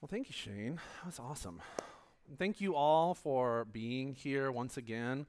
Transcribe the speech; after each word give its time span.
Well, 0.00 0.08
thank 0.08 0.28
you, 0.28 0.32
Shane. 0.32 0.76
That 1.00 1.06
was 1.06 1.18
awesome. 1.18 1.60
And 2.28 2.38
thank 2.38 2.60
you 2.60 2.76
all 2.76 3.14
for 3.14 3.64
being 3.64 4.14
here 4.14 4.52
once 4.52 4.76
again. 4.76 5.26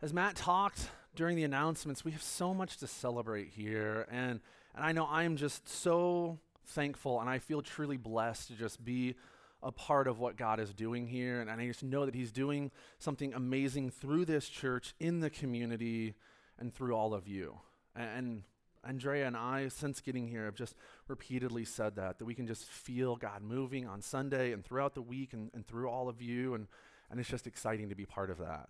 As 0.00 0.14
Matt 0.14 0.36
talked 0.36 0.88
during 1.16 1.34
the 1.34 1.42
announcements, 1.42 2.04
we 2.04 2.12
have 2.12 2.22
so 2.22 2.54
much 2.54 2.76
to 2.76 2.86
celebrate 2.86 3.48
here. 3.48 4.06
And, 4.08 4.38
and 4.76 4.84
I 4.84 4.92
know 4.92 5.06
I 5.06 5.24
am 5.24 5.36
just 5.36 5.68
so 5.68 6.38
thankful 6.64 7.20
and 7.20 7.28
I 7.28 7.40
feel 7.40 7.60
truly 7.60 7.96
blessed 7.96 8.48
to 8.48 8.54
just 8.54 8.84
be 8.84 9.16
a 9.64 9.72
part 9.72 10.06
of 10.06 10.20
what 10.20 10.36
God 10.36 10.60
is 10.60 10.72
doing 10.72 11.08
here. 11.08 11.40
And 11.40 11.50
I 11.50 11.66
just 11.66 11.82
know 11.82 12.06
that 12.06 12.14
He's 12.14 12.30
doing 12.30 12.70
something 13.00 13.34
amazing 13.34 13.90
through 13.90 14.26
this 14.26 14.48
church, 14.48 14.94
in 15.00 15.18
the 15.18 15.30
community, 15.30 16.14
and 16.56 16.72
through 16.72 16.94
all 16.94 17.14
of 17.14 17.26
you. 17.26 17.58
And 17.96 18.44
Andrea 18.84 19.26
and 19.26 19.36
I, 19.36 19.68
since 19.68 20.00
getting 20.00 20.28
here, 20.28 20.46
have 20.46 20.54
just 20.54 20.74
repeatedly 21.08 21.64
said 21.64 21.96
that, 21.96 22.18
that 22.18 22.24
we 22.24 22.34
can 22.34 22.46
just 22.46 22.64
feel 22.64 23.16
God 23.16 23.42
moving 23.42 23.86
on 23.86 24.02
Sunday 24.02 24.52
and 24.52 24.64
throughout 24.64 24.94
the 24.94 25.02
week 25.02 25.32
and, 25.32 25.50
and 25.54 25.66
through 25.66 25.88
all 25.88 26.08
of 26.08 26.20
you. 26.20 26.54
And, 26.54 26.66
and 27.10 27.20
it's 27.20 27.28
just 27.28 27.46
exciting 27.46 27.88
to 27.90 27.94
be 27.94 28.06
part 28.06 28.30
of 28.30 28.38
that. 28.38 28.68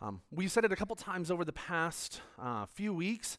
Um, 0.00 0.20
we've 0.30 0.50
said 0.50 0.64
it 0.64 0.72
a 0.72 0.76
couple 0.76 0.96
times 0.96 1.30
over 1.30 1.44
the 1.44 1.52
past 1.52 2.20
uh, 2.38 2.66
few 2.66 2.92
weeks, 2.92 3.38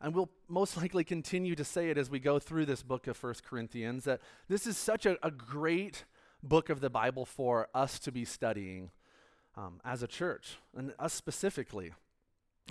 and 0.00 0.14
we'll 0.14 0.30
most 0.48 0.76
likely 0.76 1.04
continue 1.04 1.54
to 1.56 1.64
say 1.64 1.90
it 1.90 1.98
as 1.98 2.08
we 2.08 2.20
go 2.20 2.38
through 2.38 2.66
this 2.66 2.82
book 2.82 3.06
of 3.06 3.16
First 3.16 3.44
Corinthians, 3.44 4.04
that 4.04 4.20
this 4.48 4.66
is 4.66 4.76
such 4.76 5.06
a, 5.06 5.18
a 5.26 5.30
great 5.30 6.04
book 6.42 6.70
of 6.70 6.80
the 6.80 6.90
Bible 6.90 7.24
for 7.24 7.68
us 7.74 7.98
to 8.00 8.12
be 8.12 8.24
studying 8.24 8.90
um, 9.56 9.80
as 9.84 10.02
a 10.02 10.06
church, 10.06 10.58
and 10.76 10.94
us 10.98 11.12
specifically. 11.12 11.92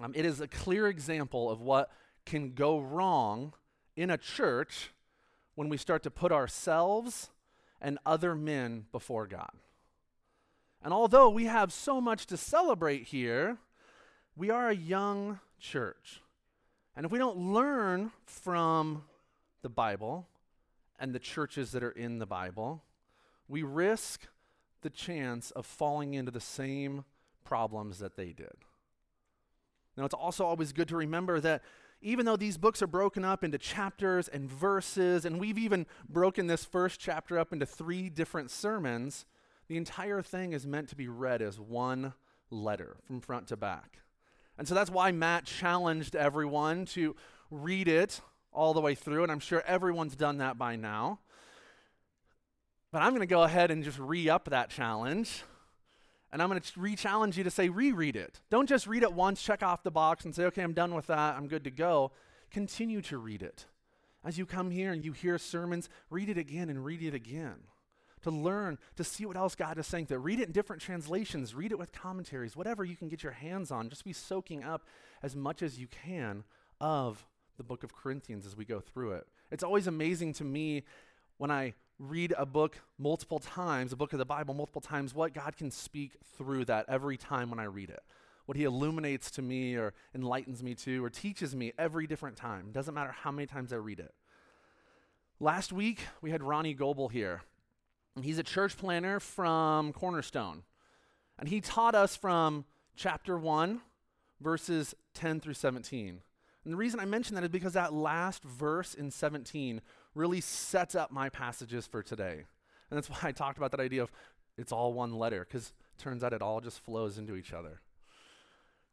Um, 0.01 0.13
it 0.15 0.25
is 0.25 0.39
a 0.39 0.47
clear 0.47 0.87
example 0.87 1.49
of 1.49 1.61
what 1.61 1.89
can 2.25 2.53
go 2.53 2.79
wrong 2.79 3.53
in 3.95 4.09
a 4.09 4.17
church 4.17 4.91
when 5.55 5.69
we 5.69 5.77
start 5.77 6.03
to 6.03 6.11
put 6.11 6.31
ourselves 6.31 7.29
and 7.81 7.99
other 8.05 8.35
men 8.35 8.85
before 8.91 9.27
God. 9.27 9.51
And 10.83 10.93
although 10.93 11.29
we 11.29 11.45
have 11.45 11.71
so 11.73 11.99
much 11.99 12.25
to 12.27 12.37
celebrate 12.37 13.03
here, 13.05 13.57
we 14.35 14.49
are 14.49 14.69
a 14.69 14.75
young 14.75 15.39
church. 15.59 16.21
And 16.95 17.05
if 17.05 17.11
we 17.11 17.19
don't 17.19 17.37
learn 17.37 18.11
from 18.25 19.03
the 19.61 19.69
Bible 19.69 20.27
and 20.99 21.13
the 21.13 21.19
churches 21.19 21.71
that 21.71 21.83
are 21.83 21.91
in 21.91 22.19
the 22.19 22.25
Bible, 22.25 22.83
we 23.47 23.63
risk 23.63 24.27
the 24.81 24.89
chance 24.89 25.51
of 25.51 25.65
falling 25.65 26.13
into 26.13 26.31
the 26.31 26.39
same 26.39 27.03
problems 27.43 27.99
that 27.99 28.15
they 28.15 28.31
did. 28.31 28.55
Now, 29.97 30.05
it's 30.05 30.13
also 30.13 30.45
always 30.45 30.73
good 30.73 30.89
to 30.89 30.97
remember 30.97 31.39
that 31.39 31.63
even 32.05 32.23
though 32.27 32.37
these 32.37 32.55
books 32.55 32.83
are 32.83 32.87
broken 32.87 33.25
up 33.25 33.43
into 33.43 33.57
chapters 33.57 34.27
and 34.27 34.47
verses, 34.47 35.25
and 35.25 35.39
we've 35.39 35.57
even 35.57 35.87
broken 36.07 36.45
this 36.45 36.63
first 36.63 36.99
chapter 36.99 37.39
up 37.39 37.51
into 37.51 37.65
three 37.65 38.09
different 38.09 38.51
sermons, 38.51 39.25
the 39.67 39.75
entire 39.75 40.21
thing 40.21 40.53
is 40.53 40.67
meant 40.67 40.87
to 40.87 40.95
be 40.95 41.07
read 41.07 41.41
as 41.41 41.59
one 41.59 42.13
letter 42.51 42.97
from 43.07 43.21
front 43.21 43.47
to 43.47 43.57
back. 43.57 43.97
And 44.55 44.67
so 44.67 44.75
that's 44.75 44.91
why 44.91 45.11
Matt 45.11 45.45
challenged 45.45 46.15
everyone 46.15 46.85
to 46.87 47.15
read 47.49 47.87
it 47.87 48.21
all 48.53 48.75
the 48.75 48.81
way 48.81 48.93
through, 48.93 49.23
and 49.23 49.31
I'm 49.31 49.39
sure 49.39 49.63
everyone's 49.65 50.15
done 50.15 50.37
that 50.37 50.59
by 50.59 50.75
now. 50.75 51.21
But 52.91 53.01
I'm 53.01 53.13
going 53.13 53.21
to 53.21 53.25
go 53.25 53.41
ahead 53.41 53.71
and 53.71 53.83
just 53.83 53.97
re 53.97 54.29
up 54.29 54.45
that 54.51 54.69
challenge 54.69 55.41
and 56.35 56.41
I'm 56.41 56.49
going 56.49 56.59
to 56.59 56.79
re 56.81 56.97
challenge 56.97 57.37
you 57.37 57.45
to 57.45 57.49
say, 57.49 57.69
reread 57.69 58.17
it. 58.17 58.41
Don't 58.49 58.67
just 58.67 58.87
read 58.87 59.03
it 59.03 59.13
once, 59.13 59.41
check 59.41 59.63
off 59.63 59.83
the 59.83 59.89
box, 59.89 60.25
and 60.25 60.35
say, 60.35 60.43
okay, 60.43 60.63
I'm 60.63 60.73
done 60.73 60.93
with 60.93 61.07
that, 61.07 61.37
I'm 61.37 61.47
good 61.47 61.63
to 61.63 61.71
go. 61.71 62.11
Continue 62.51 63.01
to 63.03 63.17
read 63.17 63.41
it. 63.41 63.67
As 64.21 64.37
you 64.37 64.45
come 64.45 64.69
here 64.69 64.91
and 64.91 65.05
you 65.05 65.13
hear 65.13 65.37
sermons, 65.37 65.87
read 66.09 66.27
it 66.27 66.37
again 66.37 66.69
and 66.69 66.83
read 66.83 67.01
it 67.01 67.13
again. 67.13 67.55
To 68.23 68.31
learn, 68.31 68.79
to 68.97 69.03
see 69.05 69.25
what 69.25 69.37
else 69.37 69.55
God 69.55 69.77
is 69.77 69.87
saying. 69.87 70.07
To 70.07 70.19
read 70.19 70.41
it 70.41 70.47
in 70.47 70.51
different 70.51 70.81
translations, 70.81 71.55
read 71.55 71.71
it 71.71 71.79
with 71.79 71.93
commentaries, 71.93 72.57
whatever 72.57 72.83
you 72.83 72.97
can 72.97 73.07
get 73.07 73.23
your 73.23 73.31
hands 73.31 73.71
on. 73.71 73.87
Just 73.87 74.03
be 74.03 74.11
soaking 74.11 74.61
up 74.61 74.83
as 75.23 75.37
much 75.37 75.61
as 75.61 75.79
you 75.79 75.87
can 75.87 76.43
of 76.81 77.25
the 77.55 77.63
book 77.63 77.81
of 77.81 77.95
Corinthians 77.95 78.45
as 78.45 78.57
we 78.57 78.65
go 78.65 78.81
through 78.81 79.13
it. 79.13 79.25
It's 79.51 79.63
always 79.63 79.87
amazing 79.87 80.33
to 80.33 80.43
me 80.43 80.83
when 81.37 81.49
I 81.49 81.75
read 81.99 82.33
a 82.37 82.45
book 82.45 82.79
multiple 82.97 83.39
times, 83.39 83.93
a 83.93 83.95
book 83.95 84.13
of 84.13 84.19
the 84.19 84.25
Bible 84.25 84.53
multiple 84.53 84.81
times, 84.81 85.13
what 85.13 85.33
God 85.33 85.55
can 85.57 85.71
speak 85.71 86.13
through 86.37 86.65
that 86.65 86.85
every 86.87 87.17
time 87.17 87.49
when 87.49 87.59
I 87.59 87.65
read 87.65 87.89
it. 87.89 88.03
What 88.45 88.57
He 88.57 88.63
illuminates 88.63 89.31
to 89.31 89.41
me 89.41 89.75
or 89.75 89.93
enlightens 90.13 90.61
me 90.61 90.75
to 90.75 91.03
or 91.03 91.09
teaches 91.09 91.55
me 91.55 91.73
every 91.77 92.05
different 92.05 92.37
time. 92.37 92.71
Doesn't 92.71 92.93
matter 92.93 93.11
how 93.11 93.31
many 93.31 93.47
times 93.47 93.73
I 93.73 93.77
read 93.77 93.99
it. 93.99 94.13
Last 95.39 95.73
week, 95.73 96.01
we 96.21 96.31
had 96.31 96.43
Ronnie 96.43 96.73
Goebel 96.73 97.09
here. 97.09 97.41
He's 98.21 98.37
a 98.37 98.43
church 98.43 98.77
planner 98.77 99.19
from 99.19 99.91
Cornerstone. 99.91 100.63
And 101.37 101.49
he 101.49 101.59
taught 101.59 101.95
us 101.95 102.15
from 102.15 102.65
chapter 102.95 103.37
1, 103.37 103.81
verses 104.39 104.95
10 105.13 105.41
through 105.41 105.55
17. 105.55 106.21
And 106.63 106.73
the 106.73 106.77
reason 106.77 106.99
I 106.99 107.05
mention 107.05 107.35
that 107.35 107.43
is 107.43 107.49
because 107.49 107.73
that 107.73 107.93
last 107.93 108.43
verse 108.43 108.93
in 108.93 109.11
17 109.11 109.81
really 110.15 110.41
sets 110.41 110.95
up 110.95 111.11
my 111.11 111.29
passages 111.29 111.85
for 111.85 112.01
today. 112.01 112.45
And 112.89 112.97
that's 112.97 113.09
why 113.09 113.19
I 113.21 113.31
talked 113.31 113.57
about 113.57 113.71
that 113.71 113.79
idea 113.79 114.01
of 114.01 114.11
it's 114.57 114.71
all 114.71 114.93
one 114.93 115.13
letter, 115.13 115.45
because 115.47 115.73
turns 115.97 116.23
out 116.23 116.33
it 116.33 116.41
all 116.41 116.61
just 116.61 116.79
flows 116.79 117.17
into 117.17 117.35
each 117.35 117.53
other. 117.53 117.81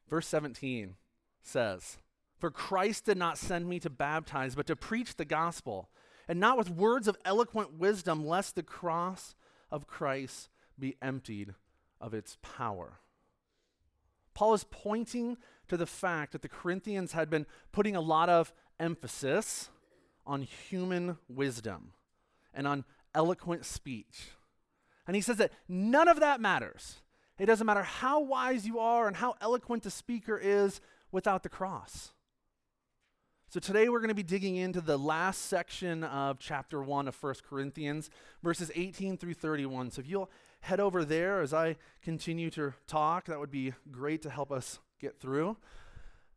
Verse 0.08 0.26
17 0.26 0.96
says, 1.40 1.98
For 2.38 2.50
Christ 2.50 3.06
did 3.06 3.16
not 3.16 3.38
send 3.38 3.68
me 3.68 3.78
to 3.80 3.90
baptize, 3.90 4.54
but 4.54 4.66
to 4.66 4.76
preach 4.76 5.16
the 5.16 5.24
gospel, 5.24 5.88
and 6.28 6.40
not 6.40 6.58
with 6.58 6.70
words 6.70 7.08
of 7.08 7.16
eloquent 7.24 7.78
wisdom, 7.78 8.26
lest 8.26 8.56
the 8.56 8.62
cross 8.62 9.34
of 9.70 9.86
Christ 9.86 10.48
be 10.78 10.96
emptied 11.00 11.54
of 12.00 12.12
its 12.12 12.36
power. 12.42 12.98
Paul 14.34 14.54
is 14.54 14.64
pointing 14.64 15.36
to 15.68 15.76
the 15.76 15.86
fact 15.86 16.32
that 16.32 16.42
the 16.42 16.48
Corinthians 16.48 17.12
had 17.12 17.30
been 17.30 17.46
putting 17.70 17.94
a 17.94 18.00
lot 18.00 18.28
of 18.28 18.52
emphasis 18.80 19.70
on 20.26 20.42
human 20.42 21.18
wisdom 21.28 21.92
and 22.54 22.66
on 22.66 22.84
eloquent 23.14 23.64
speech. 23.64 24.28
And 25.06 25.16
he 25.16 25.22
says 25.22 25.36
that 25.38 25.52
none 25.68 26.08
of 26.08 26.20
that 26.20 26.40
matters. 26.40 27.00
It 27.38 27.46
doesn't 27.46 27.66
matter 27.66 27.82
how 27.82 28.20
wise 28.20 28.66
you 28.66 28.78
are 28.78 29.06
and 29.06 29.16
how 29.16 29.34
eloquent 29.40 29.82
the 29.82 29.90
speaker 29.90 30.38
is 30.38 30.80
without 31.10 31.42
the 31.42 31.48
cross. 31.48 32.12
So 33.48 33.60
today 33.60 33.90
we're 33.90 33.98
going 33.98 34.08
to 34.08 34.14
be 34.14 34.22
digging 34.22 34.56
into 34.56 34.80
the 34.80 34.98
last 34.98 35.42
section 35.42 36.04
of 36.04 36.38
chapter 36.38 36.82
1 36.82 37.08
of 37.08 37.22
1 37.22 37.34
Corinthians, 37.46 38.08
verses 38.42 38.70
18 38.74 39.18
through 39.18 39.34
31. 39.34 39.90
So 39.90 40.00
if 40.00 40.08
you'll 40.08 40.30
head 40.60 40.80
over 40.80 41.04
there 41.04 41.42
as 41.42 41.52
I 41.52 41.76
continue 42.00 42.48
to 42.50 42.72
talk, 42.86 43.26
that 43.26 43.38
would 43.38 43.50
be 43.50 43.74
great 43.90 44.22
to 44.22 44.30
help 44.30 44.50
us 44.50 44.78
get 44.98 45.20
through. 45.20 45.58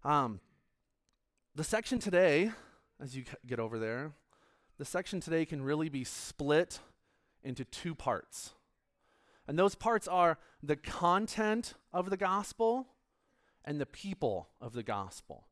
Um, 0.03 0.41
the 1.55 1.63
section 1.63 1.99
today 1.99 2.51
as 3.01 3.15
you 3.15 3.23
get 3.45 3.59
over 3.59 3.79
there, 3.79 4.13
the 4.77 4.85
section 4.85 5.19
today 5.19 5.45
can 5.45 5.61
really 5.61 5.89
be 5.89 6.03
split 6.03 6.79
into 7.43 7.63
two 7.65 7.95
parts. 7.95 8.53
And 9.47 9.59
those 9.59 9.75
parts 9.75 10.07
are 10.07 10.37
the 10.63 10.75
content 10.75 11.75
of 11.93 12.09
the 12.09 12.17
gospel 12.17 12.87
and 13.63 13.79
the 13.79 13.85
people 13.85 14.49
of 14.59 14.73
the 14.73 14.83
gospel. 14.83 15.47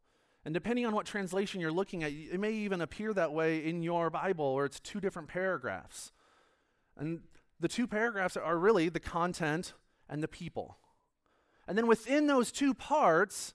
And 0.46 0.54
depending 0.54 0.86
on 0.86 0.94
what 0.94 1.06
translation 1.06 1.62
you're 1.62 1.72
looking 1.72 2.04
at, 2.04 2.12
it 2.12 2.40
may 2.40 2.52
even 2.52 2.82
appear 2.82 3.14
that 3.14 3.34
way 3.34 3.66
in 3.66 3.82
your 3.82 4.10
Bible, 4.10 4.56
where 4.56 4.66
it's 4.66 4.80
two 4.80 5.00
different 5.00 5.30
paragraphs. 5.30 6.12
And 6.98 7.22
the 7.60 7.68
two 7.68 7.88
paragraphs 7.88 8.36
are 8.36 8.58
really 8.58 8.90
the 8.90 9.00
content 9.00 9.74
and 10.10 10.22
the 10.22 10.28
people. 10.28 10.78
And 11.68 11.78
then 11.78 11.88
within 11.88 12.28
those 12.28 12.52
two 12.52 12.74
parts, 12.74 13.54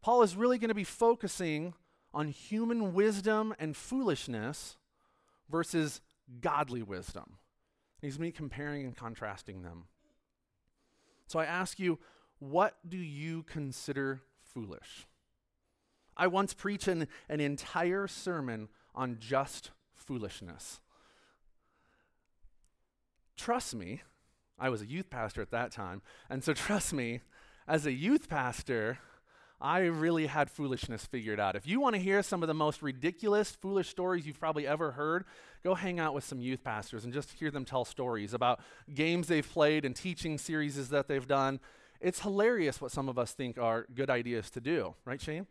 Paul 0.00 0.22
is 0.22 0.34
really 0.34 0.56
going 0.56 0.68
to 0.68 0.74
be 0.74 0.84
focusing 0.84 1.74
on 2.14 2.28
human 2.28 2.94
wisdom 2.94 3.54
and 3.58 3.76
foolishness 3.76 4.76
versus 5.50 6.00
godly 6.40 6.82
wisdom. 6.82 7.38
He's 8.00 8.18
me 8.18 8.30
comparing 8.30 8.84
and 8.84 8.96
contrasting 8.96 9.62
them. 9.62 9.86
So 11.26 11.38
I 11.38 11.44
ask 11.44 11.78
you, 11.78 11.98
what 12.38 12.76
do 12.88 12.96
you 12.96 13.42
consider 13.42 14.22
foolish? 14.42 15.06
I 16.16 16.28
once 16.28 16.54
preached 16.54 16.86
an, 16.86 17.08
an 17.28 17.40
entire 17.40 18.06
sermon 18.06 18.68
on 18.94 19.16
just 19.18 19.72
foolishness. 19.94 20.80
Trust 23.36 23.74
me, 23.74 24.02
I 24.58 24.68
was 24.68 24.82
a 24.82 24.86
youth 24.86 25.10
pastor 25.10 25.42
at 25.42 25.50
that 25.50 25.72
time, 25.72 26.02
and 26.30 26.44
so 26.44 26.54
trust 26.54 26.92
me, 26.92 27.20
as 27.66 27.86
a 27.86 27.92
youth 27.92 28.28
pastor, 28.28 28.98
I 29.64 29.86
really 29.86 30.26
had 30.26 30.50
foolishness 30.50 31.06
figured 31.06 31.40
out. 31.40 31.56
If 31.56 31.66
you 31.66 31.80
want 31.80 31.94
to 31.94 32.00
hear 32.00 32.22
some 32.22 32.42
of 32.42 32.48
the 32.48 32.54
most 32.54 32.82
ridiculous, 32.82 33.50
foolish 33.52 33.88
stories 33.88 34.26
you've 34.26 34.38
probably 34.38 34.66
ever 34.66 34.90
heard, 34.90 35.24
go 35.62 35.74
hang 35.74 35.98
out 35.98 36.12
with 36.12 36.22
some 36.22 36.38
youth 36.38 36.62
pastors 36.62 37.02
and 37.02 37.14
just 37.14 37.32
hear 37.32 37.50
them 37.50 37.64
tell 37.64 37.86
stories 37.86 38.34
about 38.34 38.60
games 38.92 39.26
they've 39.26 39.48
played 39.48 39.86
and 39.86 39.96
teaching 39.96 40.36
series 40.36 40.90
that 40.90 41.08
they've 41.08 41.26
done. 41.26 41.60
It's 41.98 42.20
hilarious 42.20 42.78
what 42.82 42.90
some 42.90 43.08
of 43.08 43.18
us 43.18 43.32
think 43.32 43.56
are 43.56 43.86
good 43.94 44.10
ideas 44.10 44.50
to 44.50 44.60
do, 44.60 44.96
right, 45.06 45.18
Shane? 45.18 45.46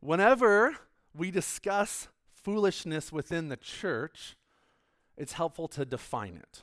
Whenever 0.00 0.76
we 1.14 1.30
discuss 1.30 2.08
foolishness 2.34 3.10
within 3.10 3.48
the 3.48 3.56
church, 3.56 4.36
it's 5.16 5.32
helpful 5.32 5.68
to 5.68 5.86
define 5.86 6.36
it. 6.36 6.60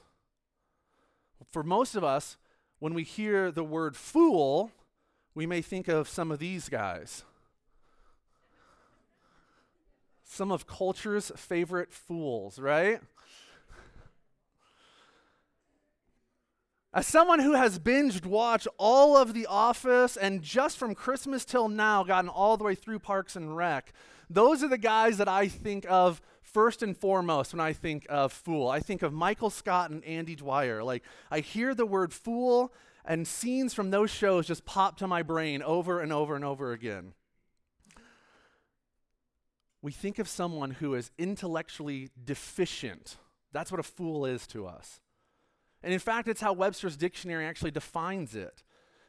For 1.50 1.64
most 1.64 1.96
of 1.96 2.04
us, 2.04 2.38
when 2.80 2.94
we 2.94 3.04
hear 3.04 3.52
the 3.52 3.64
word 3.64 3.96
fool, 3.96 4.72
we 5.34 5.46
may 5.46 5.62
think 5.62 5.88
of 5.88 6.08
some 6.08 6.32
of 6.32 6.40
these 6.40 6.70
guys. 6.70 7.24
Some 10.24 10.52
of 10.52 10.68
culture's 10.68 11.32
favorite 11.36 11.94
fools, 11.94 12.60
right? 12.60 13.00
As 16.94 17.06
someone 17.06 17.40
who 17.40 17.54
has 17.54 17.78
binged 17.78 18.26
watched 18.26 18.70
all 18.78 19.18
of 19.18 19.34
The 19.34 19.48
Office 19.48 20.16
and 20.16 20.42
just 20.42 20.78
from 20.78 20.96
Christmas 20.96 21.44
till 21.44 21.68
now 21.68 22.06
gotten 22.06 22.30
all 22.30 22.56
the 22.56 22.64
way 22.64 22.74
through 22.74 23.00
Parks 23.00 23.36
and 23.36 23.56
Rec, 23.56 23.92
those 24.30 24.64
are 24.64 24.70
the 24.70 24.78
guys 24.78 25.18
that 25.18 25.28
I 25.28 25.50
think 25.50 25.86
of 25.90 26.22
first 26.56 26.82
and 26.82 26.96
foremost 26.96 27.54
when 27.54 27.60
I 27.60 27.74
think 27.74 28.06
of 28.08 28.32
fool. 28.32 28.70
I 28.70 28.80
think 28.80 29.02
of 29.02 29.12
Michael 29.12 29.50
Scott 29.50 29.90
and 29.90 30.02
Andy 30.06 30.38
Dwyer. 30.38 30.86
Like, 30.86 31.04
I 31.30 31.42
hear 31.42 31.76
the 31.76 31.86
word 31.86 32.14
fool, 32.14 32.74
and 33.04 33.28
scenes 33.28 33.74
from 33.74 33.92
those 33.92 34.10
shows 34.10 34.48
just 34.48 34.64
pop 34.64 34.96
to 35.00 35.08
my 35.08 35.22
brain 35.22 35.62
over 35.62 36.00
and 36.00 36.14
over 36.14 36.34
and 36.34 36.46
over 36.46 36.72
again. 36.72 37.12
We 39.82 39.92
think 39.92 40.18
of 40.18 40.30
someone 40.30 40.72
who 40.72 40.94
is 40.94 41.12
intellectually 41.18 42.08
deficient. 42.24 43.18
That's 43.52 43.70
what 43.70 43.82
a 43.82 43.84
fool 43.84 44.26
is 44.26 44.48
to 44.48 44.66
us. 44.66 45.02
And 45.84 45.92
in 45.92 46.00
fact, 46.00 46.30
it's 46.30 46.40
how 46.40 46.54
Webster's 46.54 46.96
dictionary 46.96 47.46
actually 47.46 47.72
defines 47.72 48.34
it. 48.34 48.64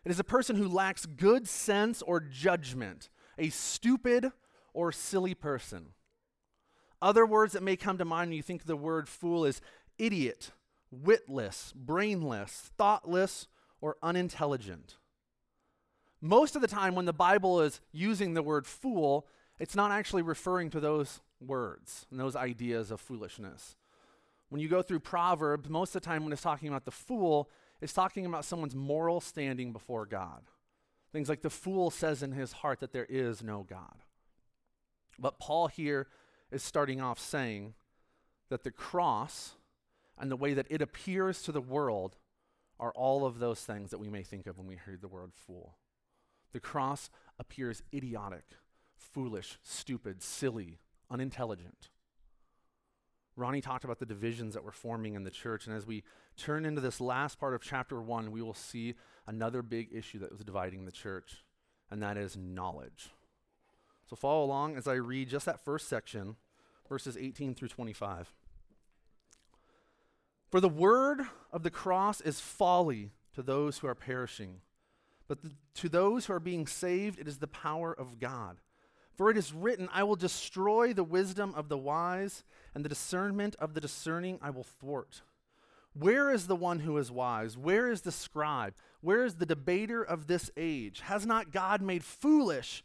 It 0.04 0.10
is 0.10 0.19
a 0.19 0.25
person 0.25 0.56
who 0.56 0.66
lacks 0.66 1.06
good 1.06 1.46
sense 1.46 2.02
or 2.02 2.19
judgment, 2.19 3.08
a 3.38 3.50
stupid 3.50 4.32
or 4.75 4.90
silly 4.90 5.34
person. 5.34 5.92
Other 7.06 7.25
words 7.25 7.53
that 7.53 7.62
may 7.62 7.76
come 7.76 7.99
to 7.99 8.05
mind 8.05 8.31
when 8.31 8.37
you 8.37 8.43
think 8.43 8.64
the 8.64 8.75
word 8.75 9.08
fool 9.08 9.44
is 9.44 9.61
idiot, 9.97 10.50
witless, 10.91 11.73
brainless, 11.76 12.73
thoughtless, 12.76 13.47
or 13.81 13.97
unintelligent. 14.03 14.97
Most 16.20 16.56
of 16.56 16.62
the 16.62 16.67
time, 16.67 16.97
when 16.97 17.05
the 17.05 17.12
Bible 17.12 17.61
is 17.61 17.81
using 17.93 18.35
the 18.35 18.43
word 18.43 18.67
fool, 18.67 19.29
it's 19.61 19.76
not 19.76 19.93
actually 19.93 20.23
referring 20.23 20.69
to 20.70 20.81
those 20.81 21.20
words 21.41 22.06
and 22.11 22.19
those 22.19 22.35
ideas 22.35 22.91
of 22.91 23.00
foolishness. 23.00 23.76
When 24.49 24.61
you 24.61 24.69
go 24.69 24.82
through 24.82 24.99
Proverbs, 24.99 25.69
most 25.69 25.94
of 25.94 26.02
the 26.02 26.06
time 26.06 26.25
when 26.25 26.32
it's 26.32 26.43
talking 26.43 26.67
about 26.67 26.87
the 26.87 26.91
fool, 26.91 27.49
it's 27.81 27.93
talking 27.93 28.26
about 28.26 28.44
someone's 28.44 28.75
moral 28.75 29.20
standing 29.20 29.73
before 29.73 30.06
God. 30.06 30.43
Things 31.12 31.29
like 31.29 31.43
the 31.43 31.50
fool 31.50 31.93
says 31.93 32.25
in 32.25 32.32
his 32.32 32.50
heart 32.50 32.81
that 32.81 32.93
there 32.93 33.06
is 33.09 33.44
no 33.44 33.62
God. 33.62 34.02
But 35.20 35.38
Paul 35.38 35.69
here 35.69 36.09
is 36.50 36.62
starting 36.62 37.00
off 37.00 37.19
saying 37.19 37.75
that 38.48 38.64
the 38.64 38.70
cross 38.70 39.54
and 40.19 40.31
the 40.31 40.37
way 40.37 40.54
that 40.54 40.66
it 40.70 40.81
appears 40.81 41.43
to 41.43 41.52
the 41.52 41.60
world 41.60 42.16
are 42.78 42.93
all 42.93 43.25
of 43.25 43.38
those 43.38 43.60
things 43.60 43.90
that 43.90 43.98
we 43.98 44.08
may 44.08 44.22
think 44.22 44.46
of 44.46 44.58
when 44.58 44.66
we 44.66 44.78
hear 44.84 44.96
the 45.00 45.08
word 45.08 45.32
fool. 45.34 45.76
The 46.52 46.60
cross 46.60 47.10
appears 47.38 47.82
idiotic, 47.93 48.44
foolish, 48.96 49.58
stupid, 49.62 50.22
silly, 50.22 50.78
unintelligent. 51.10 51.90
Ronnie 53.34 53.60
talked 53.60 53.84
about 53.84 53.99
the 53.99 54.06
divisions 54.06 54.54
that 54.54 54.64
were 54.64 54.72
forming 54.72 55.14
in 55.14 55.25
the 55.25 55.31
church, 55.31 55.66
and 55.66 55.76
as 55.76 55.87
we 55.87 56.04
turn 56.38 56.64
into 56.64 56.81
this 56.81 57.00
last 57.00 57.38
part 57.38 57.54
of 57.54 57.60
chapter 57.60 58.00
one, 58.00 58.31
we 58.31 58.40
will 58.40 58.54
see 58.54 58.94
another 59.26 59.60
big 59.60 59.88
issue 59.92 60.19
that 60.20 60.32
was 60.32 60.40
dividing 60.40 60.84
the 60.87 60.92
church, 60.92 61.44
and 61.90 62.02
that 62.02 62.16
is 62.16 62.37
knowledge. 62.37 63.10
So 64.08 64.17
follow 64.17 64.44
along 64.44 64.76
as 64.76 64.87
I 64.87 64.94
read 64.94 65.29
just 65.29 65.47
that 65.47 65.64
first 65.64 65.88
section, 65.88 66.37
verses 66.88 67.17
18 67.17 67.55
through 67.55 67.69
25. 67.69 68.32
For 70.50 70.61
the 70.61 70.69
word 70.69 71.23
of 71.53 71.64
the 71.64 71.70
cross 71.70 72.20
is 72.20 72.41
folly 72.41 73.11
to 73.35 73.43
those 73.43 73.79
who 73.79 73.88
are 73.88 73.94
perishing, 73.97 74.61
but 75.26 75.38
to 75.75 75.88
those 75.88 76.26
who 76.26 76.32
are 76.32 76.41
being 76.41 76.69
saved, 76.69 77.19
it 77.19 77.26
is 77.26 77.38
the 77.38 77.49
power 77.49 77.93
of 77.93 78.20
God. 78.20 78.58
For 79.17 79.31
it 79.31 79.37
is 79.37 79.53
written, 79.53 79.88
I 79.93 80.05
will 80.05 80.17
destroy 80.17 80.93
the 80.93 81.02
wisdom 81.02 81.52
of 81.56 81.69
the 81.69 81.79
wise, 81.79 82.44
and 82.75 82.85
the 82.85 82.88
discernment 82.88 83.56
of 83.59 83.75
the 83.75 83.81
discerning 83.81 84.38
I 84.41 84.50
will 84.50 84.62
thwart. 84.62 85.23
Where 85.94 86.31
is 86.31 86.47
the 86.47 86.55
one 86.56 86.81
who 86.81 86.99
is 86.99 87.11
wise? 87.11 87.56
Where 87.56 87.91
is 87.91 88.02
the 88.02 88.12
scribe? 88.12 88.75
Where 89.00 89.25
is 89.25 89.37
the 89.37 89.47
debater 89.47 90.02
of 90.02 90.26
this 90.26 90.50
age? 90.56 91.00
Has 91.00 91.25
not 91.25 91.50
God 91.50 91.81
made 91.81 92.05
foolish 92.05 92.85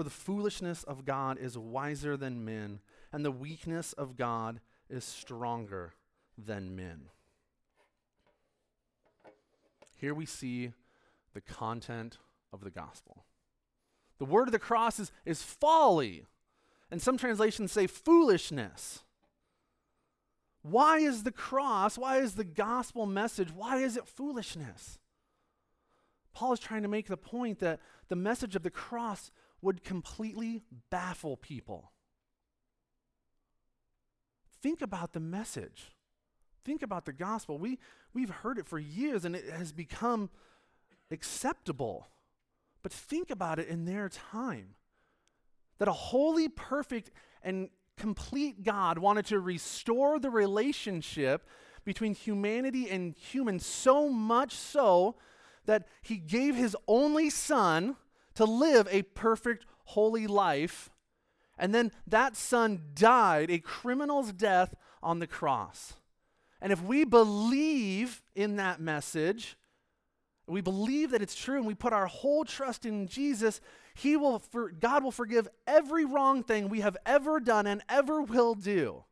For 0.00 0.04
the 0.04 0.08
foolishness 0.08 0.82
of 0.82 1.04
God 1.04 1.36
is 1.36 1.58
wiser 1.58 2.16
than 2.16 2.42
men, 2.42 2.80
and 3.12 3.22
the 3.22 3.30
weakness 3.30 3.92
of 3.92 4.16
God 4.16 4.60
is 4.88 5.04
stronger 5.04 5.92
than 6.38 6.74
men. 6.74 7.10
Here 9.98 10.14
we 10.14 10.24
see 10.24 10.72
the 11.34 11.42
content 11.42 12.16
of 12.50 12.64
the 12.64 12.70
gospel. 12.70 13.26
The 14.16 14.24
word 14.24 14.48
of 14.48 14.52
the 14.52 14.58
cross 14.58 14.98
is, 14.98 15.12
is 15.26 15.42
folly, 15.42 16.24
and 16.90 17.02
some 17.02 17.18
translations 17.18 17.70
say 17.70 17.86
foolishness. 17.86 19.00
Why 20.62 21.00
is 21.00 21.24
the 21.24 21.30
cross, 21.30 21.98
why 21.98 22.20
is 22.20 22.36
the 22.36 22.44
gospel 22.44 23.04
message, 23.04 23.52
why 23.52 23.82
is 23.82 23.98
it 23.98 24.08
foolishness? 24.08 24.98
Paul 26.32 26.54
is 26.54 26.60
trying 26.60 26.82
to 26.82 26.88
make 26.88 27.08
the 27.08 27.18
point 27.18 27.58
that 27.58 27.80
the 28.08 28.16
message 28.16 28.56
of 28.56 28.62
the 28.62 28.70
cross 28.70 29.30
would 29.62 29.84
completely 29.84 30.62
baffle 30.90 31.36
people. 31.36 31.92
Think 34.62 34.82
about 34.82 35.12
the 35.12 35.20
message. 35.20 35.92
Think 36.64 36.82
about 36.82 37.06
the 37.06 37.12
gospel. 37.12 37.58
We, 37.58 37.78
we've 38.12 38.30
heard 38.30 38.58
it 38.58 38.66
for 38.66 38.78
years 38.78 39.24
and 39.24 39.34
it 39.34 39.48
has 39.50 39.72
become 39.72 40.30
acceptable. 41.10 42.08
But 42.82 42.92
think 42.92 43.30
about 43.30 43.58
it 43.58 43.68
in 43.68 43.84
their 43.84 44.08
time 44.08 44.74
that 45.78 45.88
a 45.88 45.92
holy, 45.92 46.48
perfect, 46.48 47.10
and 47.42 47.70
complete 47.96 48.62
God 48.62 48.98
wanted 48.98 49.26
to 49.26 49.40
restore 49.40 50.18
the 50.18 50.30
relationship 50.30 51.46
between 51.84 52.14
humanity 52.14 52.88
and 52.88 53.14
humans 53.16 53.64
so 53.64 54.08
much 54.08 54.54
so 54.54 55.16
that 55.66 55.86
he 56.02 56.16
gave 56.16 56.54
his 56.54 56.76
only 56.86 57.30
son 57.30 57.96
to 58.40 58.46
live 58.46 58.88
a 58.90 59.02
perfect, 59.02 59.66
holy 59.84 60.26
life. 60.26 60.90
And 61.58 61.74
then 61.74 61.92
that 62.06 62.36
son 62.36 62.80
died 62.94 63.50
a 63.50 63.58
criminal's 63.58 64.32
death 64.32 64.74
on 65.02 65.18
the 65.18 65.26
cross. 65.26 65.92
And 66.62 66.72
if 66.72 66.82
we 66.82 67.04
believe 67.04 68.22
in 68.34 68.56
that 68.56 68.80
message, 68.80 69.58
we 70.46 70.62
believe 70.62 71.10
that 71.10 71.20
it's 71.20 71.34
true 71.34 71.58
and 71.58 71.66
we 71.66 71.74
put 71.74 71.92
our 71.92 72.06
whole 72.06 72.46
trust 72.46 72.86
in 72.86 73.08
Jesus, 73.08 73.60
he 73.94 74.16
will 74.16 74.38
for, 74.38 74.70
God 74.70 75.04
will 75.04 75.12
forgive 75.12 75.46
every 75.66 76.06
wrong 76.06 76.42
thing 76.42 76.70
we 76.70 76.80
have 76.80 76.96
ever 77.04 77.40
done 77.40 77.66
and 77.66 77.82
ever 77.90 78.22
will 78.22 78.54
do. 78.54 79.04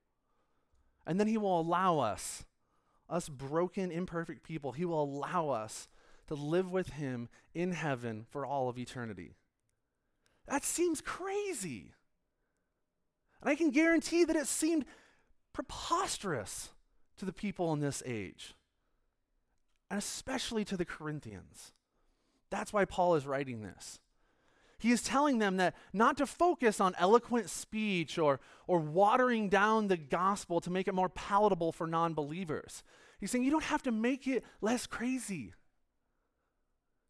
And 1.06 1.20
then 1.20 1.26
he 1.26 1.36
will 1.36 1.60
allow 1.60 1.98
us, 1.98 2.46
us 3.10 3.28
broken, 3.28 3.90
imperfect 3.90 4.42
people, 4.42 4.72
he 4.72 4.86
will 4.86 5.02
allow 5.02 5.50
us 5.50 5.86
to 6.28 6.34
live 6.34 6.70
with 6.70 6.90
him 6.90 7.28
in 7.54 7.72
heaven 7.72 8.26
for 8.30 8.46
all 8.46 8.68
of 8.68 8.78
eternity. 8.78 9.34
That 10.46 10.64
seems 10.64 11.00
crazy. 11.00 11.92
And 13.40 13.50
I 13.50 13.54
can 13.54 13.70
guarantee 13.70 14.24
that 14.24 14.36
it 14.36 14.46
seemed 14.46 14.84
preposterous 15.52 16.70
to 17.18 17.24
the 17.24 17.32
people 17.32 17.72
in 17.72 17.80
this 17.80 18.02
age 18.06 18.54
and 19.90 19.98
especially 19.98 20.64
to 20.66 20.76
the 20.76 20.84
Corinthians. 20.84 21.72
That's 22.50 22.72
why 22.72 22.84
Paul 22.84 23.14
is 23.14 23.26
writing 23.26 23.62
this. 23.62 24.00
He 24.78 24.92
is 24.92 25.02
telling 25.02 25.38
them 25.38 25.56
that 25.56 25.74
not 25.92 26.16
to 26.18 26.26
focus 26.26 26.80
on 26.80 26.94
eloquent 26.98 27.50
speech 27.50 28.16
or, 28.16 28.38
or 28.68 28.78
watering 28.78 29.48
down 29.48 29.88
the 29.88 29.96
gospel 29.96 30.60
to 30.60 30.70
make 30.70 30.86
it 30.86 30.94
more 30.94 31.08
palatable 31.08 31.72
for 31.72 31.86
non 31.86 32.14
believers. 32.14 32.84
He's 33.18 33.32
saying 33.32 33.44
you 33.44 33.50
don't 33.50 33.64
have 33.64 33.82
to 33.82 33.92
make 33.92 34.28
it 34.28 34.44
less 34.60 34.86
crazy. 34.86 35.52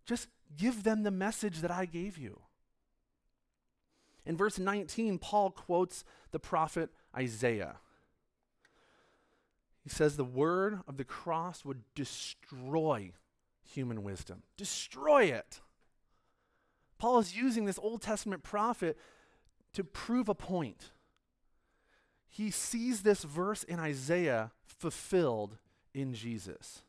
Just 0.09 0.29
give 0.57 0.85
them 0.85 1.03
the 1.03 1.11
message 1.11 1.61
that 1.61 1.71
I 1.71 1.85
gave 1.85 2.17
you. 2.17 2.41
In 4.25 4.39
verse 4.39 4.59
19, 4.59 5.19
Paul 5.19 5.51
quotes 5.51 6.03
the 6.31 6.39
prophet 6.39 6.89
Isaiah. 7.15 7.77
He 9.83 9.91
says 9.91 10.17
the 10.17 10.25
word 10.25 10.81
of 10.89 10.97
the 10.97 11.05
cross 11.05 11.63
would 11.65 11.83
destroy 11.95 13.13
human 13.63 14.03
wisdom, 14.03 14.43
destroy 14.57 15.25
it. 15.25 15.61
Paul 16.97 17.19
is 17.19 17.37
using 17.37 17.67
this 17.67 17.79
Old 17.79 18.01
Testament 18.01 18.43
prophet 18.43 18.97
to 19.75 19.85
prove 19.85 20.29
a 20.29 20.35
point. 20.35 20.91
He 22.29 22.51
sees 22.51 23.03
this 23.03 23.25
verse 23.25 23.63
in 23.63 23.79
Isaiah 23.79 24.53
fulfilled 24.65 25.59
in 25.93 26.15
Jesus. 26.15 26.83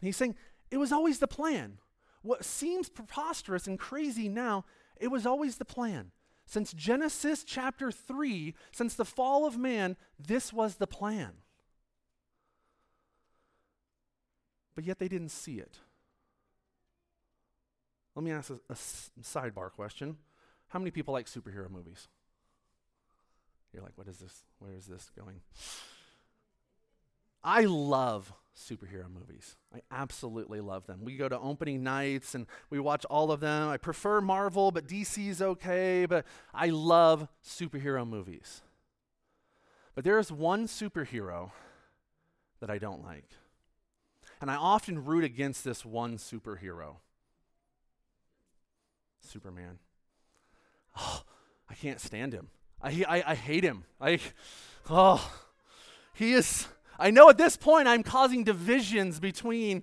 And 0.00 0.08
he's 0.08 0.16
saying, 0.16 0.34
it 0.70 0.78
was 0.78 0.92
always 0.92 1.20
the 1.20 1.28
plan. 1.28 1.78
What 2.26 2.44
seems 2.44 2.88
preposterous 2.88 3.68
and 3.68 3.78
crazy 3.78 4.28
now, 4.28 4.64
it 4.96 5.08
was 5.08 5.26
always 5.26 5.56
the 5.56 5.64
plan. 5.64 6.10
Since 6.44 6.72
Genesis 6.72 7.44
chapter 7.44 7.92
3, 7.92 8.54
since 8.72 8.94
the 8.94 9.04
fall 9.04 9.46
of 9.46 9.56
man, 9.56 9.96
this 10.18 10.52
was 10.52 10.76
the 10.76 10.88
plan. 10.88 11.32
But 14.74 14.84
yet 14.84 14.98
they 14.98 15.08
didn't 15.08 15.30
see 15.30 15.58
it. 15.58 15.78
Let 18.16 18.24
me 18.24 18.32
ask 18.32 18.50
a 18.50 18.74
sidebar 18.74 19.70
question. 19.70 20.16
How 20.68 20.80
many 20.80 20.90
people 20.90 21.14
like 21.14 21.26
superhero 21.26 21.70
movies? 21.70 22.08
You're 23.72 23.82
like, 23.82 23.96
what 23.96 24.08
is 24.08 24.18
this? 24.18 24.44
Where 24.58 24.72
is 24.72 24.86
this 24.86 25.10
going? 25.16 25.42
I 27.44 27.66
love 27.66 28.32
superhero 28.56 29.06
movies. 29.12 29.56
I 29.74 29.80
absolutely 29.90 30.60
love 30.60 30.86
them. 30.86 31.00
We 31.02 31.16
go 31.16 31.28
to 31.28 31.38
opening 31.38 31.82
nights 31.82 32.34
and 32.34 32.46
we 32.70 32.80
watch 32.80 33.04
all 33.06 33.30
of 33.30 33.40
them. 33.40 33.68
I 33.68 33.76
prefer 33.76 34.20
Marvel, 34.20 34.70
but 34.70 34.86
DC's 34.86 35.42
okay, 35.42 36.06
but 36.06 36.24
I 36.54 36.68
love 36.68 37.28
superhero 37.44 38.08
movies. 38.08 38.62
But 39.94 40.04
there 40.04 40.18
is 40.18 40.32
one 40.32 40.66
superhero 40.66 41.50
that 42.60 42.70
I 42.70 42.78
don't 42.78 43.04
like. 43.04 43.28
And 44.40 44.50
I 44.50 44.56
often 44.56 45.04
root 45.04 45.24
against 45.24 45.64
this 45.64 45.84
one 45.84 46.18
superhero 46.18 46.96
Superman. 49.20 49.78
Oh, 50.98 51.22
I 51.68 51.74
can't 51.74 52.00
stand 52.00 52.32
him. 52.32 52.48
I, 52.80 53.04
I, 53.08 53.24
I 53.28 53.34
hate 53.34 53.64
him. 53.64 53.84
I, 54.00 54.20
oh, 54.88 55.32
he 56.14 56.32
is. 56.32 56.68
I 56.98 57.10
know 57.10 57.28
at 57.28 57.38
this 57.38 57.56
point 57.56 57.88
I'm 57.88 58.02
causing 58.02 58.44
divisions 58.44 59.20
between 59.20 59.82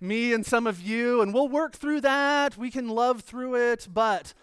me 0.00 0.32
and 0.32 0.44
some 0.44 0.66
of 0.66 0.80
you, 0.80 1.20
and 1.20 1.32
we'll 1.32 1.48
work 1.48 1.74
through 1.74 2.00
that. 2.02 2.56
We 2.56 2.70
can 2.70 2.88
love 2.88 3.20
through 3.20 3.72
it, 3.72 3.88
but 3.92 4.34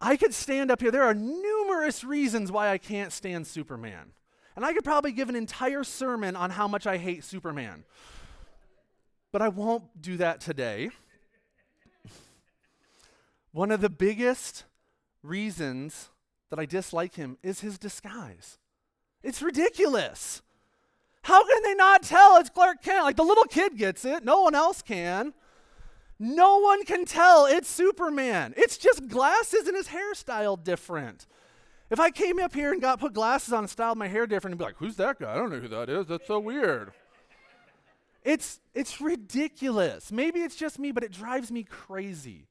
I 0.00 0.16
could 0.16 0.34
stand 0.34 0.70
up 0.70 0.80
here. 0.80 0.90
There 0.90 1.04
are 1.04 1.14
numerous 1.14 2.02
reasons 2.02 2.50
why 2.50 2.70
I 2.70 2.78
can't 2.78 3.12
stand 3.12 3.46
Superman. 3.46 4.12
And 4.56 4.64
I 4.64 4.72
could 4.72 4.84
probably 4.84 5.12
give 5.12 5.28
an 5.28 5.36
entire 5.36 5.84
sermon 5.84 6.36
on 6.36 6.50
how 6.50 6.68
much 6.68 6.86
I 6.86 6.98
hate 6.98 7.24
Superman. 7.24 7.84
But 9.30 9.40
I 9.40 9.48
won't 9.48 10.02
do 10.02 10.16
that 10.18 10.40
today. 10.40 10.90
One 13.52 13.70
of 13.70 13.80
the 13.80 13.88
biggest 13.90 14.64
reasons 15.22 16.10
that 16.50 16.58
I 16.58 16.66
dislike 16.66 17.14
him 17.14 17.38
is 17.42 17.60
his 17.60 17.78
disguise. 17.78 18.58
It's 19.22 19.40
ridiculous. 19.40 20.42
How 21.22 21.46
can 21.46 21.62
they 21.62 21.74
not 21.74 22.02
tell 22.02 22.36
it's 22.36 22.50
Clark 22.50 22.82
Kent? 22.82 23.04
Like 23.04 23.16
the 23.16 23.22
little 23.22 23.44
kid 23.44 23.76
gets 23.76 24.04
it, 24.04 24.24
no 24.24 24.42
one 24.42 24.54
else 24.54 24.82
can. 24.82 25.34
No 26.18 26.58
one 26.58 26.84
can 26.84 27.04
tell 27.04 27.46
it's 27.46 27.68
Superman. 27.68 28.54
It's 28.56 28.76
just 28.76 29.08
glasses 29.08 29.66
and 29.66 29.76
his 29.76 29.88
hairstyle 29.88 30.62
different. 30.62 31.26
If 31.90 32.00
I 32.00 32.10
came 32.10 32.38
up 32.38 32.54
here 32.54 32.72
and 32.72 32.80
got 32.80 33.00
put 33.00 33.12
glasses 33.12 33.52
on 33.52 33.60
and 33.60 33.70
styled 33.70 33.98
my 33.98 34.08
hair 34.08 34.26
different, 34.26 34.52
and 34.52 34.58
be 34.58 34.64
like, 34.64 34.76
"Who's 34.78 34.96
that 34.96 35.18
guy? 35.18 35.32
I 35.32 35.34
don't 35.34 35.50
know 35.50 35.58
who 35.58 35.68
that 35.68 35.88
is. 35.88 36.06
That's 36.06 36.26
so 36.26 36.38
weird." 36.38 36.92
It's 38.22 38.60
it's 38.72 39.00
ridiculous. 39.00 40.12
Maybe 40.12 40.40
it's 40.40 40.56
just 40.56 40.78
me, 40.78 40.92
but 40.92 41.02
it 41.02 41.12
drives 41.12 41.50
me 41.50 41.64
crazy. 41.64 42.46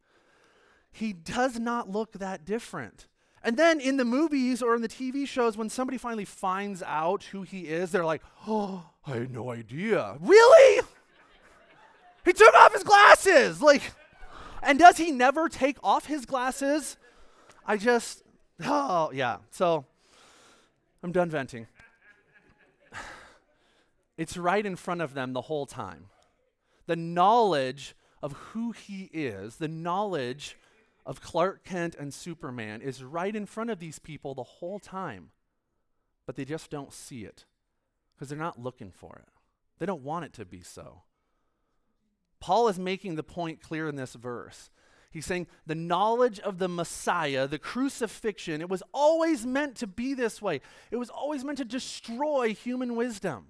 He 0.91 1.13
does 1.13 1.57
not 1.57 1.89
look 1.89 2.13
that 2.13 2.45
different. 2.45 3.07
And 3.43 3.57
then 3.57 3.79
in 3.79 3.97
the 3.97 4.05
movies 4.05 4.61
or 4.61 4.75
in 4.75 4.81
the 4.81 4.87
TV 4.87 5.27
shows, 5.27 5.57
when 5.57 5.69
somebody 5.69 5.97
finally 5.97 6.25
finds 6.25 6.83
out 6.83 7.23
who 7.25 7.41
he 7.41 7.61
is, 7.61 7.91
they're 7.91 8.05
like, 8.05 8.21
oh, 8.47 8.85
I 9.05 9.11
had 9.11 9.31
no 9.31 9.49
idea. 9.49 10.15
Really? 10.19 10.83
he 12.23 12.33
took 12.33 12.53
off 12.53 12.73
his 12.73 12.83
glasses. 12.83 13.61
Like, 13.61 13.93
and 14.61 14.77
does 14.77 14.97
he 14.97 15.11
never 15.11 15.49
take 15.49 15.77
off 15.83 16.05
his 16.05 16.25
glasses? 16.25 16.97
I 17.65 17.77
just, 17.77 18.21
oh, 18.63 19.11
yeah. 19.11 19.37
So 19.49 19.85
I'm 21.03 21.11
done 21.11 21.29
venting. 21.29 21.67
It's 24.17 24.37
right 24.37 24.63
in 24.63 24.75
front 24.75 25.01
of 25.01 25.15
them 25.15 25.33
the 25.33 25.41
whole 25.41 25.65
time. 25.65 26.05
The 26.85 26.95
knowledge 26.95 27.95
of 28.21 28.33
who 28.33 28.71
he 28.71 29.09
is, 29.11 29.55
the 29.55 29.67
knowledge 29.67 30.57
of 31.05 31.21
Clark 31.21 31.63
Kent 31.63 31.95
and 31.95 32.13
Superman 32.13 32.81
is 32.81 33.03
right 33.03 33.35
in 33.35 33.45
front 33.45 33.69
of 33.69 33.79
these 33.79 33.99
people 33.99 34.33
the 34.33 34.43
whole 34.43 34.79
time, 34.79 35.31
but 36.25 36.35
they 36.35 36.45
just 36.45 36.69
don't 36.69 36.93
see 36.93 37.23
it 37.23 37.45
because 38.13 38.29
they're 38.29 38.37
not 38.37 38.61
looking 38.61 38.91
for 38.91 39.15
it. 39.15 39.29
They 39.79 39.85
don't 39.85 40.03
want 40.03 40.25
it 40.25 40.33
to 40.33 40.45
be 40.45 40.61
so. 40.61 41.03
Paul 42.39 42.67
is 42.67 42.77
making 42.77 43.15
the 43.15 43.23
point 43.23 43.61
clear 43.61 43.87
in 43.87 43.95
this 43.95 44.13
verse. 44.13 44.69
He's 45.09 45.25
saying 45.25 45.47
the 45.65 45.75
knowledge 45.75 46.39
of 46.39 46.57
the 46.57 46.69
Messiah, 46.69 47.47
the 47.47 47.59
crucifixion, 47.59 48.61
it 48.61 48.69
was 48.69 48.83
always 48.93 49.45
meant 49.45 49.75
to 49.77 49.87
be 49.87 50.13
this 50.13 50.41
way. 50.41 50.61
It 50.91 50.97
was 50.97 51.09
always 51.09 51.43
meant 51.43 51.57
to 51.57 51.65
destroy 51.65 52.53
human 52.53 52.95
wisdom. 52.95 53.47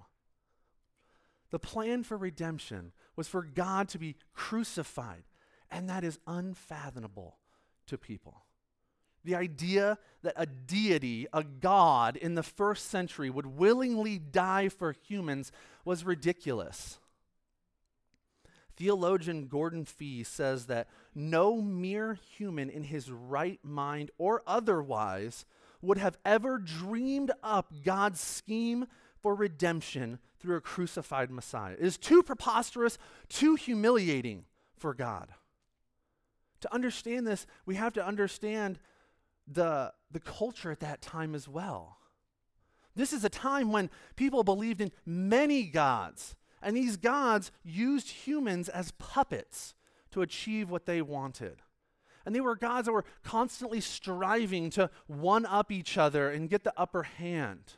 The 1.50 1.58
plan 1.58 2.02
for 2.02 2.16
redemption 2.16 2.92
was 3.14 3.28
for 3.28 3.42
God 3.42 3.88
to 3.90 3.98
be 3.98 4.16
crucified, 4.32 5.24
and 5.70 5.88
that 5.88 6.02
is 6.02 6.18
unfathomable 6.26 7.36
to 7.86 7.98
people. 7.98 8.44
The 9.24 9.34
idea 9.34 9.98
that 10.22 10.34
a 10.36 10.46
deity, 10.46 11.26
a 11.32 11.44
god 11.44 12.16
in 12.16 12.34
the 12.34 12.42
first 12.42 12.90
century 12.90 13.30
would 13.30 13.46
willingly 13.46 14.18
die 14.18 14.68
for 14.68 14.92
humans 14.92 15.52
was 15.84 16.04
ridiculous. 16.04 16.98
Theologian 18.76 19.46
Gordon 19.46 19.84
Fee 19.84 20.24
says 20.24 20.66
that 20.66 20.88
no 21.14 21.60
mere 21.60 22.14
human 22.14 22.70
in 22.70 22.84
his 22.84 23.10
right 23.10 23.60
mind 23.62 24.10
or 24.18 24.42
otherwise 24.46 25.44
would 25.80 25.98
have 25.98 26.16
ever 26.24 26.58
dreamed 26.58 27.32
up 27.42 27.72
God's 27.84 28.20
scheme 28.20 28.86
for 29.20 29.34
redemption 29.34 30.18
through 30.40 30.56
a 30.56 30.60
crucified 30.60 31.30
Messiah. 31.30 31.74
It 31.74 31.86
is 31.86 31.98
too 31.98 32.22
preposterous, 32.22 32.98
too 33.28 33.54
humiliating 33.54 34.44
for 34.76 34.94
God. 34.94 35.28
To 36.62 36.72
understand 36.72 37.26
this, 37.26 37.46
we 37.66 37.74
have 37.74 37.92
to 37.94 38.04
understand 38.04 38.78
the, 39.46 39.92
the 40.10 40.20
culture 40.20 40.70
at 40.70 40.80
that 40.80 41.02
time 41.02 41.34
as 41.34 41.48
well. 41.48 41.98
This 42.94 43.12
is 43.12 43.24
a 43.24 43.28
time 43.28 43.72
when 43.72 43.90
people 44.16 44.44
believed 44.44 44.80
in 44.80 44.92
many 45.04 45.64
gods, 45.64 46.36
and 46.62 46.76
these 46.76 46.96
gods 46.96 47.50
used 47.64 48.10
humans 48.10 48.68
as 48.68 48.92
puppets 48.92 49.74
to 50.12 50.22
achieve 50.22 50.70
what 50.70 50.86
they 50.86 51.02
wanted. 51.02 51.62
And 52.24 52.34
they 52.34 52.40
were 52.40 52.54
gods 52.54 52.86
that 52.86 52.92
were 52.92 53.04
constantly 53.24 53.80
striving 53.80 54.70
to 54.70 54.90
one 55.06 55.44
up 55.44 55.72
each 55.72 55.98
other 55.98 56.30
and 56.30 56.48
get 56.48 56.62
the 56.62 56.74
upper 56.76 57.02
hand. 57.02 57.74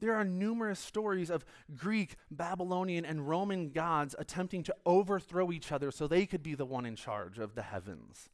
There 0.00 0.14
are 0.14 0.24
numerous 0.24 0.78
stories 0.78 1.30
of 1.30 1.44
Greek, 1.74 2.16
Babylonian, 2.30 3.04
and 3.04 3.28
Roman 3.28 3.70
gods 3.70 4.14
attempting 4.18 4.62
to 4.64 4.76
overthrow 4.84 5.50
each 5.50 5.72
other 5.72 5.90
so 5.90 6.06
they 6.06 6.26
could 6.26 6.42
be 6.42 6.54
the 6.54 6.66
one 6.66 6.86
in 6.86 6.96
charge 6.96 7.38
of 7.38 7.54
the 7.54 7.62
heavens. 7.62 8.28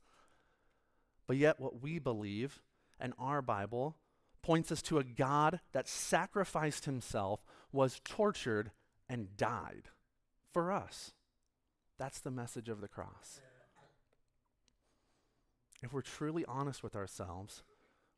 But 1.26 1.36
yet, 1.36 1.60
what 1.60 1.82
we 1.82 1.98
believe 1.98 2.62
and 2.98 3.14
our 3.18 3.42
Bible 3.42 3.96
points 4.42 4.72
us 4.72 4.82
to 4.82 4.98
a 4.98 5.04
God 5.04 5.60
that 5.72 5.88
sacrificed 5.88 6.84
himself, 6.84 7.44
was 7.70 8.00
tortured, 8.04 8.72
and 9.08 9.36
died 9.36 9.88
for 10.52 10.72
us. 10.72 11.12
That's 11.98 12.18
the 12.18 12.30
message 12.30 12.68
of 12.68 12.80
the 12.80 12.88
cross. 12.88 13.40
If 15.82 15.92
we're 15.92 16.02
truly 16.02 16.44
honest 16.46 16.82
with 16.82 16.96
ourselves, 16.96 17.62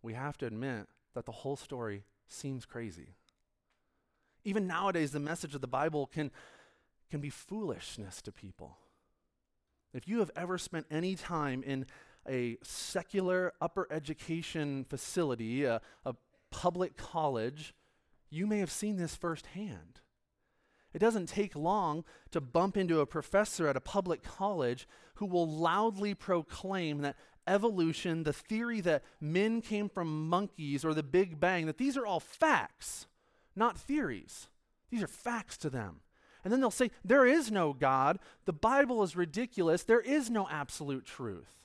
we 0.02 0.14
have 0.14 0.36
to 0.38 0.46
admit 0.46 0.86
that 1.14 1.26
the 1.26 1.32
whole 1.32 1.56
story 1.56 2.04
seems 2.28 2.64
crazy. 2.64 3.14
Even 4.44 4.66
nowadays, 4.66 5.12
the 5.12 5.20
message 5.20 5.54
of 5.54 5.60
the 5.60 5.66
Bible 5.66 6.06
can, 6.06 6.30
can 7.10 7.20
be 7.20 7.30
foolishness 7.30 8.20
to 8.22 8.32
people. 8.32 8.78
If 9.92 10.08
you 10.08 10.18
have 10.18 10.30
ever 10.36 10.58
spent 10.58 10.86
any 10.90 11.14
time 11.14 11.62
in 11.62 11.86
a 12.28 12.56
secular 12.62 13.52
upper 13.60 13.86
education 13.90 14.84
facility, 14.88 15.64
a, 15.64 15.80
a 16.04 16.14
public 16.50 16.96
college, 16.96 17.74
you 18.30 18.46
may 18.46 18.58
have 18.58 18.70
seen 18.70 18.96
this 18.96 19.14
firsthand. 19.14 20.00
It 20.92 20.98
doesn't 20.98 21.28
take 21.28 21.56
long 21.56 22.04
to 22.30 22.40
bump 22.40 22.76
into 22.76 23.00
a 23.00 23.06
professor 23.06 23.66
at 23.66 23.76
a 23.76 23.80
public 23.80 24.22
college 24.22 24.86
who 25.16 25.26
will 25.26 25.48
loudly 25.48 26.14
proclaim 26.14 27.02
that 27.02 27.16
evolution, 27.46 28.22
the 28.22 28.32
theory 28.32 28.80
that 28.80 29.02
men 29.20 29.60
came 29.60 29.88
from 29.88 30.28
monkeys 30.28 30.84
or 30.84 30.94
the 30.94 31.02
Big 31.02 31.40
Bang, 31.40 31.66
that 31.66 31.78
these 31.78 31.96
are 31.96 32.06
all 32.06 32.20
facts, 32.20 33.06
not 33.56 33.78
theories. 33.78 34.48
These 34.90 35.02
are 35.02 35.08
facts 35.08 35.56
to 35.58 35.70
them. 35.70 36.00
And 36.42 36.52
then 36.52 36.60
they'll 36.60 36.70
say, 36.70 36.90
There 37.04 37.26
is 37.26 37.50
no 37.50 37.72
God. 37.72 38.18
The 38.44 38.52
Bible 38.52 39.02
is 39.02 39.16
ridiculous. 39.16 39.82
There 39.82 40.00
is 40.00 40.30
no 40.30 40.46
absolute 40.50 41.06
truth. 41.06 41.64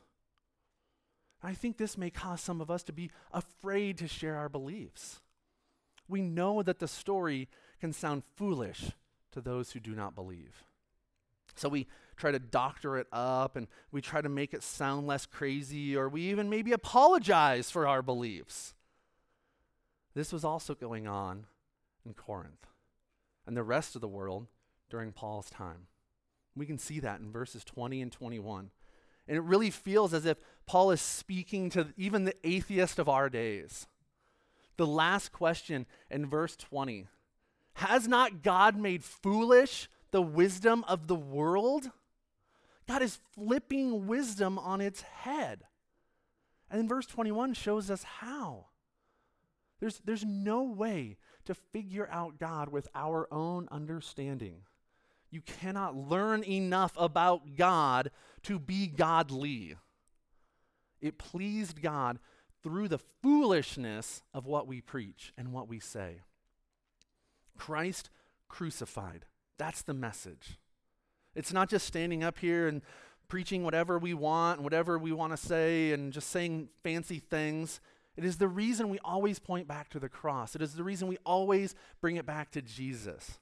I 1.43 1.53
think 1.53 1.77
this 1.77 1.97
may 1.97 2.09
cause 2.09 2.41
some 2.41 2.61
of 2.61 2.69
us 2.71 2.83
to 2.83 2.93
be 2.93 3.11
afraid 3.31 3.97
to 3.99 4.07
share 4.07 4.35
our 4.35 4.49
beliefs. 4.49 5.21
We 6.07 6.21
know 6.21 6.63
that 6.63 6.79
the 6.79 6.87
story 6.87 7.47
can 7.79 7.93
sound 7.93 8.23
foolish 8.35 8.91
to 9.31 9.41
those 9.41 9.71
who 9.71 9.79
do 9.79 9.95
not 9.95 10.15
believe. 10.15 10.63
So 11.55 11.69
we 11.69 11.87
try 12.17 12.31
to 12.31 12.39
doctor 12.39 12.97
it 12.97 13.07
up 13.11 13.55
and 13.55 13.67
we 13.91 14.01
try 14.01 14.21
to 14.21 14.29
make 14.29 14.53
it 14.53 14.63
sound 14.63 15.07
less 15.07 15.25
crazy, 15.25 15.95
or 15.95 16.09
we 16.09 16.23
even 16.23 16.49
maybe 16.49 16.71
apologize 16.71 17.69
for 17.71 17.87
our 17.87 18.01
beliefs. 18.01 18.73
This 20.13 20.33
was 20.33 20.43
also 20.43 20.73
going 20.73 21.07
on 21.07 21.45
in 22.09 22.15
Corinth 22.15 22.67
and 23.47 23.55
the 23.55 23.63
rest 23.63 23.95
of 23.95 24.01
the 24.01 24.07
world 24.07 24.47
during 24.89 25.13
Paul's 25.13 25.49
time. 25.49 25.87
We 26.55 26.65
can 26.65 26.77
see 26.77 26.99
that 26.99 27.21
in 27.21 27.31
verses 27.31 27.63
20 27.63 28.01
and 28.01 28.11
21. 28.11 28.71
And 29.27 29.37
it 29.37 29.41
really 29.41 29.69
feels 29.69 30.13
as 30.13 30.25
if 30.25 30.37
Paul 30.65 30.91
is 30.91 30.99
speaking 30.99 31.69
to 31.69 31.93
even 31.95 32.25
the 32.25 32.35
atheist 32.43 32.99
of 32.99 33.07
our 33.07 33.29
days. 33.29 33.87
The 34.77 34.87
last 34.87 35.31
question 35.31 35.85
in 36.09 36.25
verse 36.25 36.55
20 36.55 37.07
Has 37.73 38.07
not 38.07 38.41
God 38.41 38.75
made 38.75 39.03
foolish 39.03 39.87
the 40.11 40.21
wisdom 40.21 40.83
of 40.87 41.07
the 41.07 41.15
world? 41.15 41.91
God 42.87 43.03
is 43.03 43.19
flipping 43.35 44.07
wisdom 44.07 44.57
on 44.57 44.81
its 44.81 45.01
head. 45.01 45.65
And 46.71 46.79
then 46.79 46.87
verse 46.87 47.05
21 47.05 47.53
shows 47.53 47.91
us 47.91 48.03
how. 48.03 48.68
There's, 49.79 50.01
there's 50.03 50.25
no 50.25 50.63
way 50.63 51.17
to 51.45 51.53
figure 51.53 52.07
out 52.11 52.37
God 52.37 52.69
with 52.69 52.87
our 52.93 53.27
own 53.31 53.67
understanding. 53.71 54.61
You 55.31 55.41
cannot 55.41 55.95
learn 55.95 56.43
enough 56.43 56.93
about 56.97 57.55
God 57.55 58.11
to 58.43 58.59
be 58.59 58.87
godly. 58.87 59.75
It 61.01 61.17
pleased 61.17 61.81
God 61.81 62.19
through 62.61 62.89
the 62.89 62.97
foolishness 62.97 64.21
of 64.33 64.45
what 64.45 64.67
we 64.67 64.81
preach 64.81 65.33
and 65.37 65.53
what 65.53 65.69
we 65.69 65.79
say. 65.79 66.21
Christ 67.57 68.09
crucified. 68.47 69.25
That's 69.57 69.81
the 69.81 69.93
message. 69.93 70.57
It's 71.35 71.53
not 71.53 71.69
just 71.69 71.85
standing 71.85 72.23
up 72.23 72.39
here 72.39 72.67
and 72.67 72.81
preaching 73.27 73.63
whatever 73.63 73.99
we 73.99 74.13
want, 74.13 74.61
whatever 74.61 74.97
we 74.97 75.11
want 75.11 75.31
to 75.31 75.37
say, 75.37 75.91
and 75.91 76.11
just 76.11 76.29
saying 76.31 76.69
fancy 76.83 77.19
things. 77.19 77.79
It 78.19 78.25
is 78.25 78.35
the 78.35 78.49
reason 78.49 78.89
we 78.89 78.99
always 78.99 79.39
point 79.39 79.65
back 79.65 79.87
to 79.91 79.99
the 79.99 80.09
cross. 80.09 80.53
It 80.53 80.61
is 80.61 80.73
the 80.73 80.83
reason 80.83 81.07
we 81.07 81.19
always 81.25 81.73
bring 82.01 82.17
it 82.17 82.25
back 82.25 82.51
to 82.51 82.61
Jesus. 82.61 83.39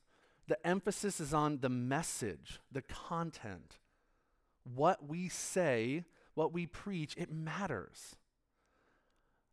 The 0.47 0.63
emphasis 0.65 1.19
is 1.19 1.33
on 1.33 1.61
the 1.61 1.69
message, 1.69 2.59
the 2.71 2.83
content. 2.83 3.77
What 4.75 5.09
we 5.09 5.29
say, 5.29 6.03
what 6.35 6.53
we 6.53 6.67
preach, 6.67 7.15
it 7.17 7.31
matters. 7.31 8.17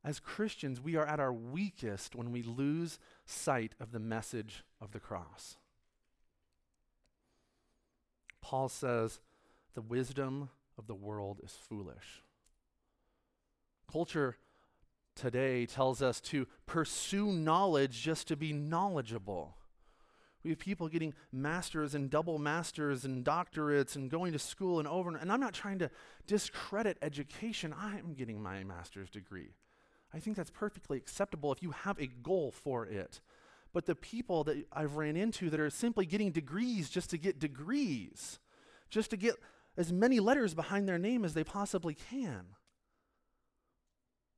As 0.04 0.20
Christians, 0.20 0.78
we 0.78 0.94
are 0.94 1.06
at 1.06 1.20
our 1.20 1.32
weakest 1.32 2.14
when 2.14 2.30
we 2.30 2.42
lose 2.42 2.98
sight 3.24 3.74
of 3.80 3.92
the 3.92 3.98
message 3.98 4.62
of 4.78 4.92
the 4.92 5.00
cross. 5.00 5.56
Paul 8.42 8.68
says, 8.68 9.20
the 9.72 9.80
wisdom 9.80 10.50
of 10.76 10.86
the 10.86 10.94
world 10.94 11.40
is 11.42 11.52
foolish. 11.52 12.22
Culture 13.90 14.36
today 15.14 15.66
tells 15.66 16.02
us 16.02 16.20
to 16.20 16.46
pursue 16.66 17.32
knowledge 17.32 18.02
just 18.02 18.28
to 18.28 18.36
be 18.36 18.52
knowledgeable. 18.52 19.56
We 20.42 20.50
have 20.50 20.58
people 20.58 20.88
getting 20.88 21.14
masters 21.32 21.94
and 21.94 22.10
double 22.10 22.38
masters 22.38 23.06
and 23.06 23.24
doctorates 23.24 23.96
and 23.96 24.10
going 24.10 24.32
to 24.32 24.38
school 24.38 24.78
and 24.78 24.86
over. 24.86 25.16
And 25.16 25.32
I'm 25.32 25.40
not 25.40 25.54
trying 25.54 25.78
to 25.78 25.90
discredit 26.26 26.98
education. 27.00 27.74
I'm 27.78 28.12
getting 28.12 28.42
my 28.42 28.62
master's 28.62 29.08
degree. 29.08 29.54
I 30.12 30.18
think 30.18 30.36
that's 30.36 30.50
perfectly 30.50 30.98
acceptable 30.98 31.50
if 31.50 31.62
you 31.62 31.70
have 31.70 31.98
a 31.98 32.06
goal 32.06 32.50
for 32.50 32.84
it. 32.86 33.20
But 33.72 33.86
the 33.86 33.96
people 33.96 34.44
that 34.44 34.64
I've 34.70 34.96
ran 34.96 35.16
into 35.16 35.48
that 35.50 35.58
are 35.58 35.70
simply 35.70 36.04
getting 36.06 36.30
degrees 36.30 36.90
just 36.90 37.10
to 37.10 37.18
get 37.18 37.38
degrees, 37.38 38.38
just 38.90 39.10
to 39.10 39.16
get 39.16 39.36
as 39.76 39.92
many 39.92 40.20
letters 40.20 40.54
behind 40.54 40.86
their 40.86 40.98
name 40.98 41.24
as 41.24 41.34
they 41.34 41.42
possibly 41.42 41.94
can. 41.94 42.44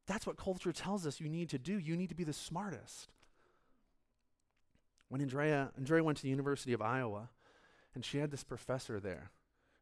That's 0.07 0.27
what 0.27 0.37
culture 0.37 0.73
tells 0.73 1.07
us 1.07 1.21
you 1.21 1.29
need 1.29 1.49
to 1.51 1.59
do. 1.59 1.79
You 1.79 1.97
need 1.97 2.09
to 2.09 2.14
be 2.14 2.25
the 2.25 2.33
smartest. 2.33 3.09
When 5.09 5.21
Andrea, 5.21 5.71
Andrea 5.77 6.03
went 6.03 6.19
to 6.19 6.23
the 6.23 6.29
University 6.29 6.73
of 6.73 6.83
Iowa, 6.83 7.31
and 7.95 8.05
she 8.05 8.19
had 8.19 8.31
this 8.31 8.45
professor 8.45 9.01
there, 9.01 9.31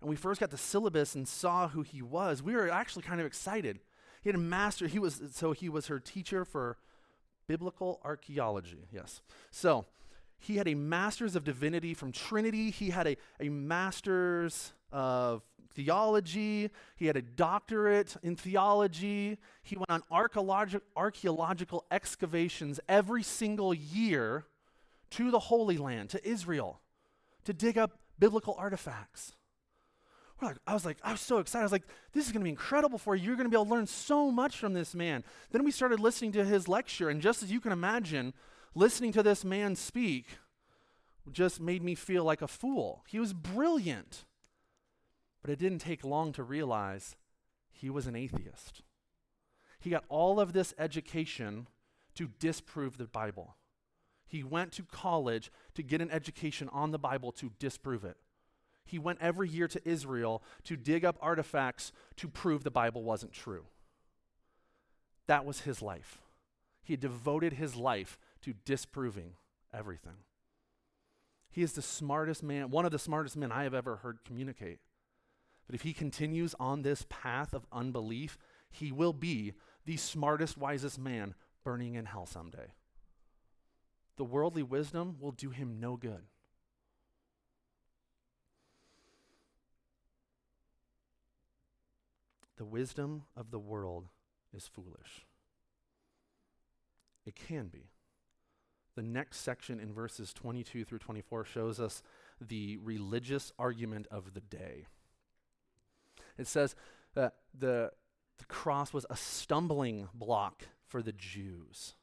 and 0.00 0.08
we 0.10 0.16
first 0.16 0.40
got 0.40 0.50
the 0.50 0.58
syllabus 0.58 1.14
and 1.14 1.26
saw 1.26 1.68
who 1.68 1.82
he 1.82 2.02
was, 2.02 2.42
we 2.42 2.54
were 2.54 2.70
actually 2.70 3.02
kind 3.02 3.20
of 3.20 3.26
excited. 3.26 3.80
He 4.22 4.28
had 4.28 4.36
a 4.36 4.38
master, 4.38 4.86
he 4.86 4.98
was 4.98 5.20
so 5.32 5.52
he 5.52 5.68
was 5.68 5.86
her 5.86 5.98
teacher 5.98 6.44
for 6.44 6.76
biblical 7.46 8.00
archaeology. 8.04 8.88
Yes. 8.92 9.22
So, 9.50 9.86
he 10.38 10.56
had 10.56 10.68
a 10.68 10.74
master's 10.74 11.36
of 11.36 11.44
divinity 11.44 11.94
from 11.94 12.12
Trinity. 12.12 12.70
He 12.70 12.90
had 12.90 13.06
a, 13.06 13.16
a 13.40 13.48
master's 13.48 14.72
of 14.94 15.42
theology. 15.74 16.70
He 16.96 17.06
had 17.06 17.16
a 17.16 17.22
doctorate 17.22 18.16
in 18.22 18.36
theology. 18.36 19.38
He 19.62 19.76
went 19.76 19.90
on 19.90 20.02
archeologi- 20.10 20.80
archaeological 20.96 21.84
excavations 21.90 22.80
every 22.88 23.22
single 23.22 23.74
year 23.74 24.46
to 25.10 25.30
the 25.30 25.38
Holy 25.38 25.76
Land, 25.76 26.10
to 26.10 26.26
Israel, 26.26 26.80
to 27.44 27.52
dig 27.52 27.76
up 27.76 27.98
biblical 28.18 28.54
artifacts. 28.56 29.32
Like, 30.40 30.56
I 30.66 30.74
was 30.74 30.84
like, 30.84 30.98
I 31.02 31.12
was 31.12 31.20
so 31.20 31.38
excited. 31.38 31.62
I 31.62 31.64
was 31.64 31.72
like, 31.72 31.86
this 32.12 32.26
is 32.26 32.32
going 32.32 32.40
to 32.40 32.44
be 32.44 32.50
incredible 32.50 32.98
for 32.98 33.16
you. 33.16 33.24
You're 33.24 33.36
going 33.36 33.46
to 33.46 33.50
be 33.50 33.56
able 33.56 33.66
to 33.66 33.70
learn 33.70 33.86
so 33.86 34.30
much 34.30 34.58
from 34.58 34.74
this 34.74 34.94
man. 34.94 35.24
Then 35.50 35.64
we 35.64 35.70
started 35.70 36.00
listening 36.00 36.32
to 36.32 36.44
his 36.44 36.68
lecture, 36.68 37.08
and 37.08 37.20
just 37.20 37.42
as 37.42 37.50
you 37.50 37.60
can 37.60 37.72
imagine, 37.72 38.34
listening 38.74 39.12
to 39.12 39.22
this 39.22 39.44
man 39.44 39.74
speak 39.74 40.26
just 41.32 41.60
made 41.60 41.82
me 41.82 41.94
feel 41.94 42.24
like 42.24 42.42
a 42.42 42.48
fool. 42.48 43.04
He 43.08 43.18
was 43.18 43.32
brilliant. 43.32 44.24
But 45.44 45.50
it 45.50 45.58
didn't 45.58 45.80
take 45.80 46.02
long 46.02 46.32
to 46.32 46.42
realize 46.42 47.16
he 47.70 47.90
was 47.90 48.06
an 48.06 48.16
atheist. 48.16 48.80
He 49.78 49.90
got 49.90 50.04
all 50.08 50.40
of 50.40 50.54
this 50.54 50.72
education 50.78 51.68
to 52.14 52.30
disprove 52.38 52.96
the 52.96 53.04
Bible. 53.04 53.56
He 54.26 54.42
went 54.42 54.72
to 54.72 54.84
college 54.84 55.52
to 55.74 55.82
get 55.82 56.00
an 56.00 56.10
education 56.10 56.70
on 56.72 56.92
the 56.92 56.98
Bible 56.98 57.30
to 57.32 57.52
disprove 57.58 58.04
it. 58.04 58.16
He 58.86 58.98
went 58.98 59.18
every 59.20 59.46
year 59.50 59.68
to 59.68 59.86
Israel 59.86 60.42
to 60.62 60.78
dig 60.78 61.04
up 61.04 61.18
artifacts 61.20 61.92
to 62.16 62.26
prove 62.26 62.64
the 62.64 62.70
Bible 62.70 63.02
wasn't 63.02 63.34
true. 63.34 63.66
That 65.26 65.44
was 65.44 65.60
his 65.60 65.82
life. 65.82 66.22
He 66.82 66.96
devoted 66.96 67.52
his 67.52 67.76
life 67.76 68.18
to 68.40 68.54
disproving 68.64 69.32
everything. 69.74 70.24
He 71.50 71.60
is 71.62 71.74
the 71.74 71.82
smartest 71.82 72.42
man, 72.42 72.70
one 72.70 72.86
of 72.86 72.92
the 72.92 72.98
smartest 72.98 73.36
men 73.36 73.52
I 73.52 73.64
have 73.64 73.74
ever 73.74 73.96
heard 73.96 74.20
communicate. 74.24 74.78
But 75.66 75.74
if 75.74 75.82
he 75.82 75.92
continues 75.92 76.54
on 76.60 76.82
this 76.82 77.06
path 77.08 77.54
of 77.54 77.66
unbelief, 77.72 78.38
he 78.70 78.92
will 78.92 79.12
be 79.12 79.54
the 79.86 79.96
smartest, 79.96 80.58
wisest 80.58 80.98
man 80.98 81.34
burning 81.62 81.94
in 81.94 82.06
hell 82.06 82.26
someday. 82.26 82.72
The 84.16 84.24
worldly 84.24 84.62
wisdom 84.62 85.16
will 85.18 85.32
do 85.32 85.50
him 85.50 85.80
no 85.80 85.96
good. 85.96 86.22
The 92.56 92.64
wisdom 92.64 93.24
of 93.36 93.50
the 93.50 93.58
world 93.58 94.06
is 94.54 94.68
foolish. 94.68 95.26
It 97.26 97.34
can 97.34 97.66
be. 97.68 97.90
The 98.94 99.02
next 99.02 99.38
section 99.38 99.80
in 99.80 99.92
verses 99.92 100.32
22 100.32 100.84
through 100.84 100.98
24 100.98 101.44
shows 101.44 101.80
us 101.80 102.02
the 102.40 102.76
religious 102.76 103.52
argument 103.58 104.06
of 104.10 104.34
the 104.34 104.40
day. 104.40 104.86
It 106.38 106.46
says 106.46 106.74
that 107.14 107.34
the, 107.58 107.92
the 108.38 108.44
cross 108.46 108.92
was 108.92 109.06
a 109.10 109.16
stumbling 109.16 110.08
block 110.14 110.64
for 110.86 111.02
the 111.02 111.12
Jews. 111.12 111.94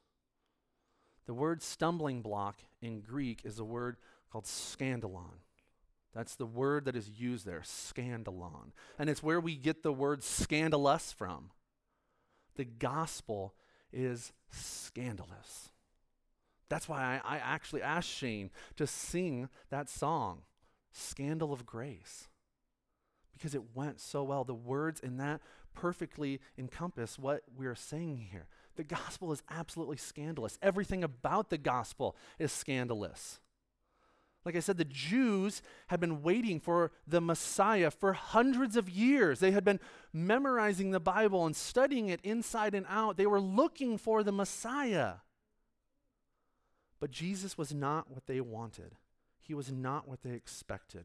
The 1.26 1.34
word 1.34 1.62
stumbling 1.62 2.22
block 2.22 2.56
in 2.80 3.00
Greek 3.00 3.42
is 3.44 3.58
a 3.58 3.64
word 3.64 3.96
called 4.30 4.44
scandalon. 4.44 5.40
That's 6.14 6.34
the 6.34 6.46
word 6.46 6.84
that 6.84 6.96
is 6.96 7.08
used 7.08 7.46
there, 7.46 7.62
scandalon. 7.64 8.72
And 8.98 9.08
it's 9.08 9.22
where 9.22 9.40
we 9.40 9.56
get 9.56 9.82
the 9.82 9.92
word 9.92 10.22
scandalous 10.22 11.12
from. 11.12 11.50
The 12.56 12.64
gospel 12.64 13.54
is 13.92 14.32
scandalous. 14.50 15.70
That's 16.68 16.88
why 16.88 17.20
I, 17.24 17.36
I, 17.36 17.38
actually 17.38 17.82
asked 17.82 18.08
Shane 18.08 18.50
to 18.76 18.86
sing 18.86 19.48
that 19.70 19.90
song, 19.90 20.42
Scandal 20.90 21.52
of 21.52 21.66
Grace, 21.66 22.28
because 23.32 23.54
it 23.54 23.74
went 23.74 24.00
so 24.00 24.22
well. 24.22 24.44
The 24.44 24.54
words 24.54 25.00
in 25.00 25.16
that 25.18 25.40
perfectly 25.74 26.40
encompass 26.58 27.18
what 27.18 27.42
we're 27.56 27.74
saying 27.74 28.28
here. 28.30 28.46
The 28.76 28.84
gospel 28.84 29.32
is 29.32 29.42
absolutely 29.50 29.96
scandalous. 29.96 30.58
Everything 30.62 31.04
about 31.04 31.50
the 31.50 31.58
gospel 31.58 32.16
is 32.38 32.52
scandalous. 32.52 33.40
Like 34.44 34.56
I 34.56 34.60
said, 34.60 34.76
the 34.76 34.84
Jews 34.84 35.62
had 35.86 36.00
been 36.00 36.22
waiting 36.22 36.58
for 36.58 36.90
the 37.06 37.20
Messiah 37.20 37.90
for 37.90 38.12
hundreds 38.12 38.76
of 38.76 38.90
years. 38.90 39.38
They 39.38 39.52
had 39.52 39.64
been 39.64 39.78
memorizing 40.12 40.90
the 40.90 41.00
Bible 41.00 41.46
and 41.46 41.54
studying 41.54 42.08
it 42.08 42.20
inside 42.24 42.74
and 42.74 42.86
out. 42.88 43.16
They 43.16 43.26
were 43.26 43.40
looking 43.40 43.98
for 43.98 44.22
the 44.22 44.32
Messiah. 44.32 45.14
But 46.98 47.12
Jesus 47.12 47.56
was 47.56 47.72
not 47.72 48.10
what 48.10 48.26
they 48.26 48.40
wanted, 48.40 48.96
he 49.40 49.54
was 49.54 49.70
not 49.70 50.08
what 50.08 50.22
they 50.22 50.32
expected. 50.32 51.04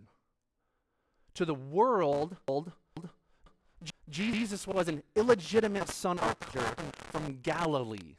To 1.38 1.46
the 1.46 1.54
world, 1.54 2.36
Jesus 4.10 4.66
was 4.66 4.88
an 4.88 5.04
illegitimate 5.16 5.88
son 5.88 6.18
of 6.18 6.36
from 7.12 7.42
Galilee. 7.44 8.16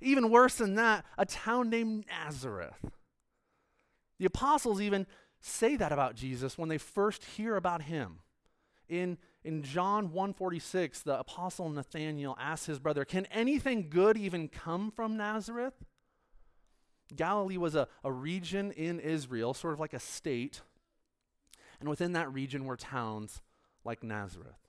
Even 0.00 0.28
worse 0.28 0.56
than 0.56 0.74
that, 0.74 1.04
a 1.16 1.24
town 1.24 1.70
named 1.70 2.06
Nazareth. 2.08 2.84
The 4.18 4.24
apostles 4.24 4.80
even 4.80 5.06
say 5.40 5.76
that 5.76 5.92
about 5.92 6.16
Jesus 6.16 6.58
when 6.58 6.68
they 6.68 6.78
first 6.78 7.24
hear 7.24 7.54
about 7.54 7.82
him. 7.82 8.22
In, 8.88 9.18
in 9.44 9.62
John 9.62 10.08
1:46, 10.08 11.04
the 11.04 11.16
apostle 11.16 11.68
Nathanael 11.68 12.36
asks 12.40 12.66
his 12.66 12.80
brother, 12.80 13.04
"Can 13.04 13.26
anything 13.26 13.88
good 13.88 14.16
even 14.16 14.48
come 14.48 14.90
from 14.90 15.16
Nazareth?" 15.16 15.84
Galilee 17.14 17.56
was 17.56 17.76
a, 17.76 17.86
a 18.02 18.10
region 18.10 18.72
in 18.72 18.98
Israel, 18.98 19.54
sort 19.54 19.74
of 19.74 19.78
like 19.78 19.94
a 19.94 20.00
state, 20.00 20.62
and 21.80 21.88
within 21.88 22.12
that 22.12 22.32
region 22.32 22.64
were 22.64 22.76
towns 22.76 23.40
like 23.84 24.02
Nazareth 24.02 24.68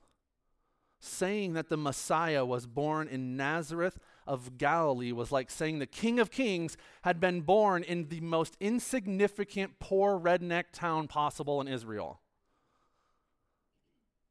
saying 1.00 1.54
that 1.54 1.68
the 1.68 1.76
Messiah 1.76 2.44
was 2.44 2.66
born 2.66 3.08
in 3.08 3.36
Nazareth 3.36 3.98
of 4.26 4.58
Galilee 4.58 5.12
was 5.12 5.32
like 5.32 5.50
saying 5.50 5.78
the 5.78 5.86
King 5.86 6.20
of 6.20 6.30
Kings 6.30 6.76
had 7.02 7.18
been 7.18 7.40
born 7.40 7.82
in 7.82 8.08
the 8.08 8.20
most 8.20 8.56
insignificant, 8.60 9.78
poor 9.80 10.18
redneck 10.18 10.64
town 10.72 11.08
possible 11.08 11.60
in 11.60 11.68
Israel. 11.68 12.20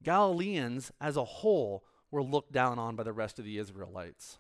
Galileans 0.04 0.92
as 1.02 1.18
a 1.18 1.26
whole 1.26 1.84
were 2.12 2.24
looked 2.24 2.54
down 2.54 2.80
on 2.80 2.96
by 2.96 3.04
the 3.04 3.14
rest 3.14 3.40
of 3.40 3.46
the 3.46 3.58
Israelites. 3.58 4.38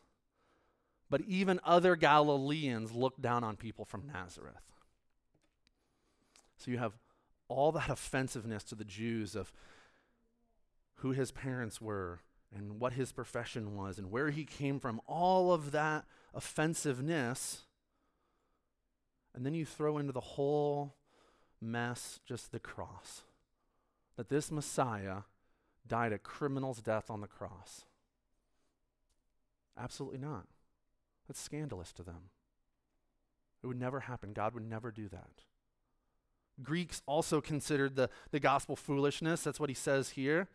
But 1.09 1.21
even 1.21 1.59
other 1.63 1.95
Galileans 1.95 2.91
looked 2.91 3.21
down 3.21 3.43
on 3.43 3.57
people 3.57 3.83
from 3.83 4.05
Nazareth. 4.05 4.61
So 6.57 6.69
you 6.69 6.77
have 6.77 6.93
all 7.49 7.71
that 7.73 7.89
offensiveness 7.89 8.63
to 8.65 8.75
the 8.75 8.85
Jews 8.85 9.35
of 9.35 9.51
who 10.97 11.11
his 11.11 11.31
parents 11.31 11.81
were 11.81 12.19
and 12.55 12.79
what 12.79 12.93
his 12.93 13.11
profession 13.11 13.75
was 13.75 13.97
and 13.97 14.11
where 14.11 14.29
he 14.29 14.45
came 14.45 14.79
from, 14.79 15.01
all 15.05 15.51
of 15.51 15.71
that 15.71 16.05
offensiveness. 16.33 17.63
And 19.35 19.45
then 19.45 19.53
you 19.53 19.65
throw 19.65 19.97
into 19.97 20.13
the 20.13 20.19
whole 20.19 20.95
mess 21.61 22.19
just 22.25 22.51
the 22.51 22.59
cross. 22.59 23.23
That 24.15 24.29
this 24.29 24.51
Messiah 24.51 25.21
died 25.87 26.13
a 26.13 26.17
criminal's 26.17 26.81
death 26.81 27.09
on 27.09 27.21
the 27.21 27.27
cross. 27.27 27.85
Absolutely 29.77 30.19
not. 30.19 30.47
That's 31.27 31.39
scandalous 31.39 31.93
to 31.93 32.03
them. 32.03 32.31
It 33.63 33.67
would 33.67 33.79
never 33.79 34.01
happen. 34.01 34.33
God 34.33 34.53
would 34.53 34.67
never 34.67 34.91
do 34.91 35.07
that. 35.09 35.43
Greeks 36.63 37.01
also 37.05 37.41
considered 37.41 37.95
the, 37.95 38.09
the 38.31 38.39
gospel 38.39 38.75
foolishness. 38.75 39.43
That's 39.43 39.59
what 39.59 39.69
he 39.69 39.75
says 39.75 40.11
here. 40.11 40.47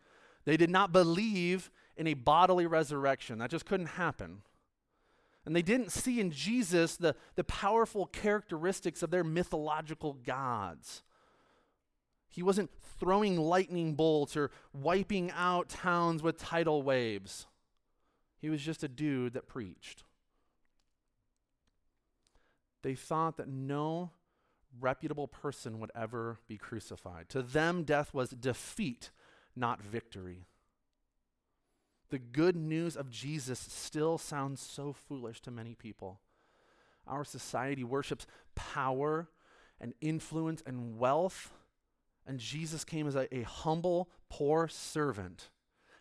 They 0.45 0.57
did 0.57 0.69
not 0.69 0.91
believe 0.91 1.71
in 1.97 2.07
a 2.07 2.13
bodily 2.13 2.65
resurrection. 2.65 3.39
That 3.39 3.49
just 3.49 3.65
couldn't 3.65 3.87
happen. 3.87 4.41
And 5.45 5.55
they 5.55 5.61
didn't 5.61 5.91
see 5.91 6.19
in 6.19 6.31
Jesus 6.31 6.97
the, 6.97 7.15
the 7.35 7.43
powerful 7.43 8.07
characteristics 8.07 9.03
of 9.03 9.11
their 9.11 9.23
mythological 9.23 10.13
gods. 10.13 11.03
He 12.29 12.43
wasn't 12.43 12.71
throwing 12.99 13.39
lightning 13.39 13.93
bolts 13.93 14.35
or 14.35 14.51
wiping 14.73 15.31
out 15.31 15.69
towns 15.69 16.21
with 16.21 16.37
tidal 16.37 16.81
waves. 16.81 17.45
He 18.41 18.49
was 18.49 18.61
just 18.61 18.83
a 18.83 18.87
dude 18.87 19.33
that 19.33 19.47
preached. 19.47 20.03
They 22.81 22.95
thought 22.95 23.37
that 23.37 23.47
no 23.47 24.11
reputable 24.79 25.27
person 25.27 25.79
would 25.79 25.91
ever 25.95 26.39
be 26.47 26.57
crucified. 26.57 27.29
To 27.29 27.41
them, 27.41 27.83
death 27.83 28.13
was 28.13 28.29
defeat 28.29 29.11
not 29.55 29.81
victory. 29.81 30.45
The 32.09 32.19
good 32.19 32.55
news 32.55 32.95
of 32.95 33.09
Jesus 33.09 33.59
still 33.59 34.17
sounds 34.17 34.61
so 34.61 34.93
foolish 34.93 35.41
to 35.41 35.51
many 35.51 35.73
people. 35.75 36.19
Our 37.07 37.23
society 37.23 37.83
worships 37.83 38.27
power 38.55 39.29
and 39.79 39.93
influence 40.01 40.63
and 40.65 40.97
wealth, 40.97 41.51
and 42.25 42.39
Jesus 42.39 42.83
came 42.83 43.07
as 43.07 43.15
a, 43.15 43.33
a 43.35 43.43
humble, 43.43 44.09
poor 44.29 44.67
servant. 44.67 45.49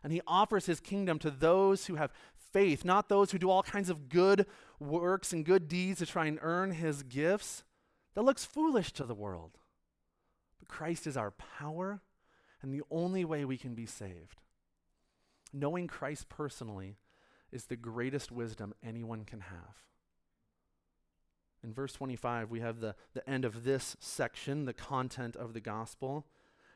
And 0.03 0.13
he 0.13 0.21
offers 0.27 0.67
his 0.67 0.81
kingdom 0.81 1.19
to 1.21 1.31
those 1.31 1.87
who 1.87 1.95
have 1.97 2.13
faith, 2.53 2.85
not 2.85 3.09
those 3.09 3.31
who 3.31 3.39
do 3.39 3.51
all 3.51 3.63
kinds 3.63 3.91
of 3.91 4.09
good 4.09 4.47
works 4.79 5.33
and 5.33 5.45
good 5.45 5.69
deeds 5.69 5.99
to 5.99 6.07
try 6.07 6.27
and 6.27 6.39
earn 6.43 6.71
his 6.73 7.03
gifts. 7.03 7.64
That 8.15 8.23
looks 8.23 8.45
foolish 8.45 8.93
to 8.93 9.05
the 9.05 9.15
world. 9.15 9.59
But 10.59 10.69
Christ 10.69 11.07
is 11.07 11.17
our 11.17 11.31
power 11.33 12.01
and 12.63 12.73
the 12.73 12.83
only 12.91 13.25
way 13.25 13.45
we 13.45 13.59
can 13.59 13.75
be 13.75 13.87
saved. 13.87 14.41
Knowing 15.53 15.87
Christ 15.87 16.29
personally 16.29 16.97
is 17.53 17.67
the 17.67 17.77
greatest 17.77 18.33
wisdom 18.33 18.75
anyone 18.83 19.25
can 19.25 19.41
have. 19.41 19.85
In 21.63 21.73
verse 21.73 21.93
25, 21.93 22.51
we 22.51 22.61
have 22.61 22.81
the, 22.81 22.95
the 23.15 23.29
end 23.29 23.45
of 23.45 23.65
this 23.65 23.97
section, 24.01 24.65
the 24.65 24.73
content 24.73 25.37
of 25.37 25.55
the 25.55 25.61
gospel, 25.61 26.27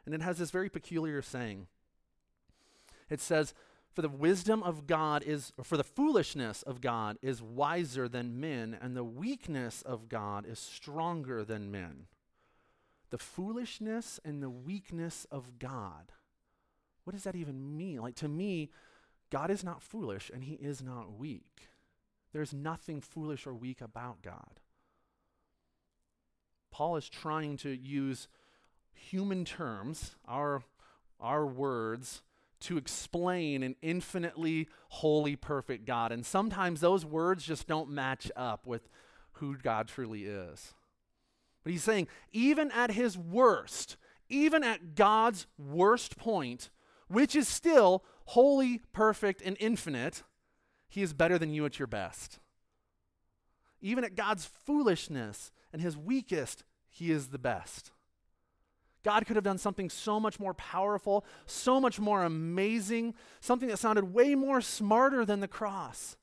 and 0.07 0.15
it 0.15 0.23
has 0.23 0.39
this 0.39 0.51
very 0.51 0.71
peculiar 0.71 1.21
saying. 1.21 1.67
It 3.11 3.21
says, 3.21 3.53
For 3.99 4.03
the 4.03 4.09
wisdom 4.09 4.63
of 4.63 4.87
God 4.87 5.25
is, 5.25 5.53
or 5.59 5.65
for 5.65 5.77
the 5.77 5.83
foolishness 5.83 6.63
of 6.63 6.81
God 6.81 7.19
is 7.21 7.43
wiser 7.43 8.09
than 8.09 8.39
men, 8.39 8.79
and 8.81 8.97
the 8.97 9.03
weakness 9.03 9.83
of 9.83 10.09
God 10.09 10.47
is 10.47 10.61
stronger 10.61 11.45
than 11.45 11.73
men 11.73 12.07
the 13.11 13.19
foolishness 13.19 14.21
and 14.25 14.41
the 14.41 14.51
weakness 14.51 15.27
of 15.33 15.59
God. 15.59 16.13
What 17.03 17.15
does 17.15 17.25
that 17.25 17.35
even 17.35 17.77
mean? 17.77 18.01
Like, 18.01 18.15
to 18.17 18.29
me, 18.29 18.71
God 19.31 19.51
is 19.51 19.65
not 19.65 19.83
foolish 19.83 20.31
and 20.33 20.45
he 20.45 20.55
is 20.55 20.81
not 20.81 21.19
weak. 21.19 21.69
There's 22.33 22.55
nothing 22.55 23.01
foolish 23.01 23.49
or 23.49 23.53
weak 23.53 23.81
about 23.81 24.23
God. 24.23 24.61
Paul 26.71 26.95
is 26.95 27.09
trying 27.09 27.57
to 27.57 27.71
use 27.71 28.29
human 28.93 29.45
terms, 29.45 30.15
our, 30.25 30.63
our 31.19 31.45
words, 31.45 32.23
to 32.61 32.77
explain 32.77 33.63
an 33.63 33.77
infinitely 33.83 34.69
holy, 34.89 35.37
perfect 35.37 35.85
God. 35.85 36.13
And 36.13 36.25
sometimes 36.25 36.81
those 36.81 37.05
words 37.05 37.45
just 37.45 37.67
don't 37.67 37.91
match 37.91 38.31
up 38.37 38.67
with 38.67 38.89
who 39.33 39.57
God 39.57 39.89
truly 39.89 40.25
is. 40.25 40.75
But 41.63 41.73
he's 41.73 41.85
saying, 41.85 42.09
even 42.33 42.71
at 42.71 42.93
his 42.93 43.17
worst, 43.17 43.97
even 44.29 44.65
at 44.65 44.95
God's 44.95 45.47
worst 45.59 46.17
point, 46.17 46.71
which 47.09 47.37
is 47.37 47.49
still 47.49 48.05
holy, 48.27 48.81
perfect, 48.93 49.41
and 49.43 49.57
infinite, 49.61 50.23
he 50.89 51.03
is 51.03 51.13
better 51.13 51.39
than 51.39 51.53
you 51.53 51.65
at 51.65 51.79
your 51.79 51.87
best. 51.87 52.39
Even 53.81 54.05
at 54.05 54.17
God's 54.17 54.45
foolishness 54.45 55.51
and 55.73 55.81
his 55.81 55.97
weakest, 55.97 56.65
he 56.89 57.11
is 57.11 57.29
the 57.29 57.39
best. 57.39 57.93
God 59.05 59.27
could 59.27 59.37
have 59.37 59.45
done 59.45 59.59
something 59.59 59.91
so 59.91 60.19
much 60.19 60.41
more 60.41 60.55
powerful, 60.55 61.25
so 61.47 61.81
much 61.81 62.01
more 62.01 62.25
amazing, 62.25 63.15
something 63.41 63.69
that 63.69 63.79
sounded 63.79 64.13
way 64.13 64.35
more 64.35 64.61
smarter 64.61 65.25
than 65.25 65.41
the 65.41 65.49
cross, 65.49 66.17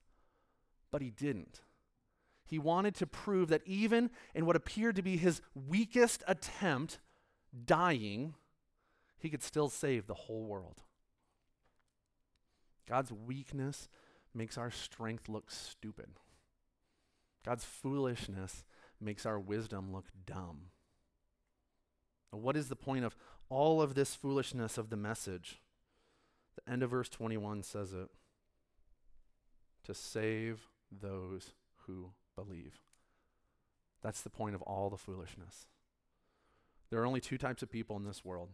but 0.91 1.01
he 1.01 1.09
didn't. 1.09 1.61
He 2.45 2.59
wanted 2.59 2.93
to 2.95 3.07
prove 3.07 3.49
that 3.49 3.63
even 3.65 4.11
in 4.35 4.45
what 4.45 4.55
appeared 4.55 4.95
to 4.97 5.01
be 5.01 5.17
his 5.17 5.41
weakest 5.55 6.23
attempt, 6.27 6.99
dying, 7.65 8.35
he 9.17 9.29
could 9.29 9.41
still 9.41 9.69
save 9.69 10.05
the 10.05 10.13
whole 10.13 10.45
world. 10.45 10.83
God's 12.87 13.11
weakness 13.11 13.87
makes 14.33 14.57
our 14.57 14.69
strength 14.69 15.27
look 15.27 15.49
stupid. 15.49 16.19
God's 17.43 17.63
foolishness 17.63 18.63
makes 18.99 19.25
our 19.25 19.39
wisdom 19.39 19.91
look 19.91 20.05
dumb. 20.25 20.67
What 22.35 22.57
is 22.57 22.69
the 22.69 22.75
point 22.75 23.05
of 23.05 23.15
all 23.49 23.81
of 23.81 23.95
this 23.95 24.15
foolishness 24.15 24.77
of 24.77 24.89
the 24.89 24.97
message? 24.97 25.61
The 26.55 26.71
end 26.71 26.83
of 26.83 26.91
verse 26.91 27.09
21 27.09 27.63
says 27.63 27.93
it 27.93 28.09
to 29.83 29.93
save 29.93 30.67
those 30.91 31.51
who 31.85 32.11
believe. 32.35 32.81
That's 34.01 34.21
the 34.21 34.29
point 34.29 34.55
of 34.55 34.61
all 34.63 34.89
the 34.89 34.97
foolishness. 34.97 35.67
There 36.89 37.01
are 37.01 37.05
only 37.05 37.21
two 37.21 37.37
types 37.37 37.63
of 37.63 37.71
people 37.71 37.97
in 37.97 38.03
this 38.03 38.23
world 38.23 38.49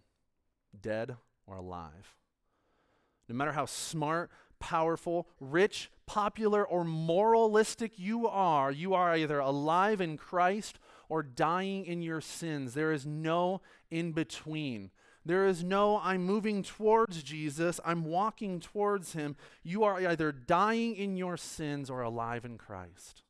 dead 0.80 1.18
or 1.46 1.58
alive. 1.58 2.16
No 3.28 3.36
matter 3.36 3.52
how 3.52 3.66
smart, 3.66 4.30
powerful, 4.60 5.28
rich, 5.40 5.90
popular, 6.06 6.66
or 6.66 6.84
moralistic 6.84 7.98
you 7.98 8.28
are, 8.28 8.72
you 8.72 8.94
are 8.94 9.16
either 9.16 9.40
alive 9.40 10.02
in 10.02 10.18
Christ 10.18 10.80
or 11.12 11.22
dying 11.22 11.86
in 11.86 12.02
your 12.02 12.22
sins. 12.22 12.74
There 12.74 12.94
is 12.94 13.06
no 13.06 13.60
in 13.90 14.14
between. 14.14 14.92
There 15.26 15.46
is 15.46 15.62
no, 15.62 16.00
I'm 16.02 16.24
moving 16.24 16.64
towards 16.64 17.22
Jesus, 17.22 17.82
I'm 17.84 18.06
walking 18.06 18.62
towards 18.62 19.12
him. 19.12 19.36
You 19.62 19.84
are 19.84 20.00
either 20.00 20.32
dying 20.32 20.96
in 20.96 21.18
your 21.18 21.36
sins 21.36 21.90
or 21.90 22.02
alive 22.02 22.46
in 22.46 22.58
Christ. 22.58 23.24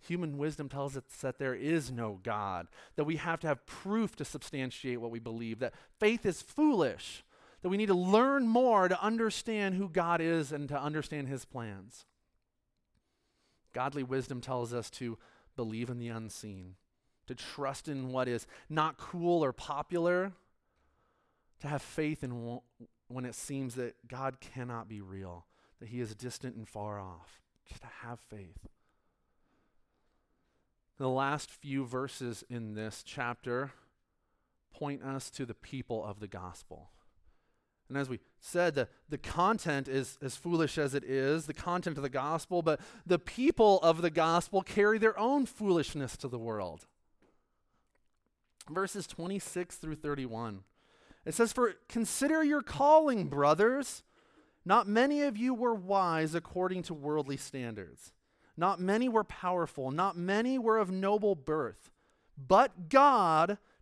Human 0.00 0.38
wisdom 0.38 0.68
tells 0.68 0.96
us 0.96 1.04
that 1.22 1.38
there 1.38 1.54
is 1.54 1.92
no 1.92 2.18
God, 2.24 2.66
that 2.96 3.04
we 3.04 3.14
have 3.14 3.38
to 3.40 3.46
have 3.46 3.64
proof 3.64 4.16
to 4.16 4.24
substantiate 4.24 5.00
what 5.00 5.12
we 5.12 5.20
believe, 5.20 5.60
that 5.60 5.74
faith 6.00 6.26
is 6.26 6.42
foolish, 6.42 7.22
that 7.62 7.68
we 7.68 7.76
need 7.76 7.86
to 7.86 7.94
learn 7.94 8.48
more 8.48 8.88
to 8.88 9.00
understand 9.00 9.76
who 9.76 9.88
God 9.88 10.20
is 10.20 10.50
and 10.50 10.68
to 10.68 10.80
understand 10.80 11.28
his 11.28 11.44
plans. 11.44 12.06
Godly 13.72 14.02
wisdom 14.02 14.40
tells 14.40 14.74
us 14.74 14.90
to 14.90 15.16
believe 15.58 15.90
in 15.90 15.98
the 15.98 16.06
unseen, 16.06 16.76
to 17.26 17.34
trust 17.34 17.88
in 17.88 18.12
what 18.12 18.28
is 18.28 18.46
not 18.70 18.96
cool 18.96 19.42
or 19.44 19.52
popular, 19.52 20.30
to 21.60 21.66
have 21.66 21.82
faith 21.82 22.22
in 22.22 22.60
when 23.08 23.24
it 23.24 23.34
seems 23.34 23.74
that 23.74 24.06
God 24.06 24.38
cannot 24.40 24.88
be 24.88 25.00
real, 25.00 25.46
that 25.80 25.88
he 25.88 26.00
is 26.00 26.14
distant 26.14 26.54
and 26.54 26.68
far 26.68 27.00
off. 27.00 27.42
Just 27.66 27.82
to 27.82 27.88
have 28.02 28.20
faith. 28.30 28.68
The 30.96 31.08
last 31.08 31.50
few 31.50 31.84
verses 31.84 32.44
in 32.48 32.74
this 32.74 33.02
chapter 33.04 33.72
point 34.72 35.02
us 35.02 35.28
to 35.30 35.44
the 35.44 35.54
people 35.54 36.04
of 36.04 36.20
the 36.20 36.28
gospel. 36.28 36.90
And 37.88 37.96
as 37.96 38.08
we 38.08 38.20
said, 38.40 38.74
the, 38.74 38.88
the 39.08 39.18
content 39.18 39.88
is 39.88 40.18
as 40.20 40.36
foolish 40.36 40.76
as 40.76 40.94
it 40.94 41.04
is, 41.04 41.46
the 41.46 41.54
content 41.54 41.96
of 41.96 42.02
the 42.02 42.10
gospel, 42.10 42.60
but 42.60 42.80
the 43.06 43.18
people 43.18 43.80
of 43.80 44.02
the 44.02 44.10
gospel 44.10 44.62
carry 44.62 44.98
their 44.98 45.18
own 45.18 45.46
foolishness 45.46 46.16
to 46.18 46.28
the 46.28 46.38
world. 46.38 46.86
Verses 48.70 49.06
26 49.06 49.76
through 49.76 49.96
31. 49.96 50.60
It 51.24 51.34
says, 51.34 51.52
For 51.52 51.74
consider 51.88 52.44
your 52.44 52.62
calling, 52.62 53.28
brothers. 53.28 54.02
Not 54.64 54.86
many 54.86 55.22
of 55.22 55.36
you 55.36 55.54
were 55.54 55.74
wise 55.74 56.34
according 56.34 56.82
to 56.84 56.94
worldly 56.94 57.38
standards. 57.38 58.12
Not 58.56 58.80
many 58.80 59.08
were 59.08 59.24
powerful. 59.24 59.90
Not 59.90 60.16
many 60.16 60.58
were 60.58 60.76
of 60.76 60.90
noble 60.90 61.34
birth. 61.34 61.90
But 62.36 62.90
God 62.90 63.56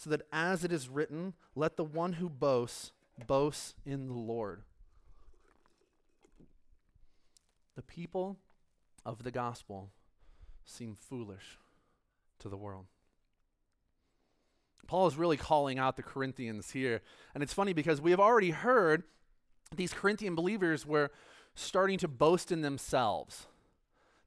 so 0.00 0.08
that 0.08 0.22
as 0.32 0.64
it 0.64 0.72
is 0.72 0.88
written, 0.88 1.34
let 1.54 1.76
the 1.76 1.84
one 1.84 2.14
who 2.14 2.30
boasts 2.30 2.92
boast 3.26 3.74
in 3.84 4.06
the 4.06 4.14
Lord. 4.14 4.62
The 7.76 7.82
people 7.82 8.38
of 9.04 9.24
the 9.24 9.30
gospel 9.30 9.90
seem 10.64 10.94
foolish 10.94 11.58
to 12.38 12.48
the 12.48 12.56
world. 12.56 12.86
Paul 14.86 15.06
is 15.06 15.16
really 15.16 15.36
calling 15.36 15.78
out 15.78 15.96
the 15.96 16.02
Corinthians 16.02 16.70
here. 16.70 17.02
And 17.34 17.42
it's 17.42 17.52
funny 17.52 17.74
because 17.74 18.00
we 18.00 18.10
have 18.10 18.20
already 18.20 18.52
heard 18.52 19.02
these 19.76 19.92
Corinthian 19.92 20.34
believers 20.34 20.86
were 20.86 21.10
starting 21.54 21.98
to 21.98 22.08
boast 22.08 22.50
in 22.50 22.62
themselves. 22.62 23.48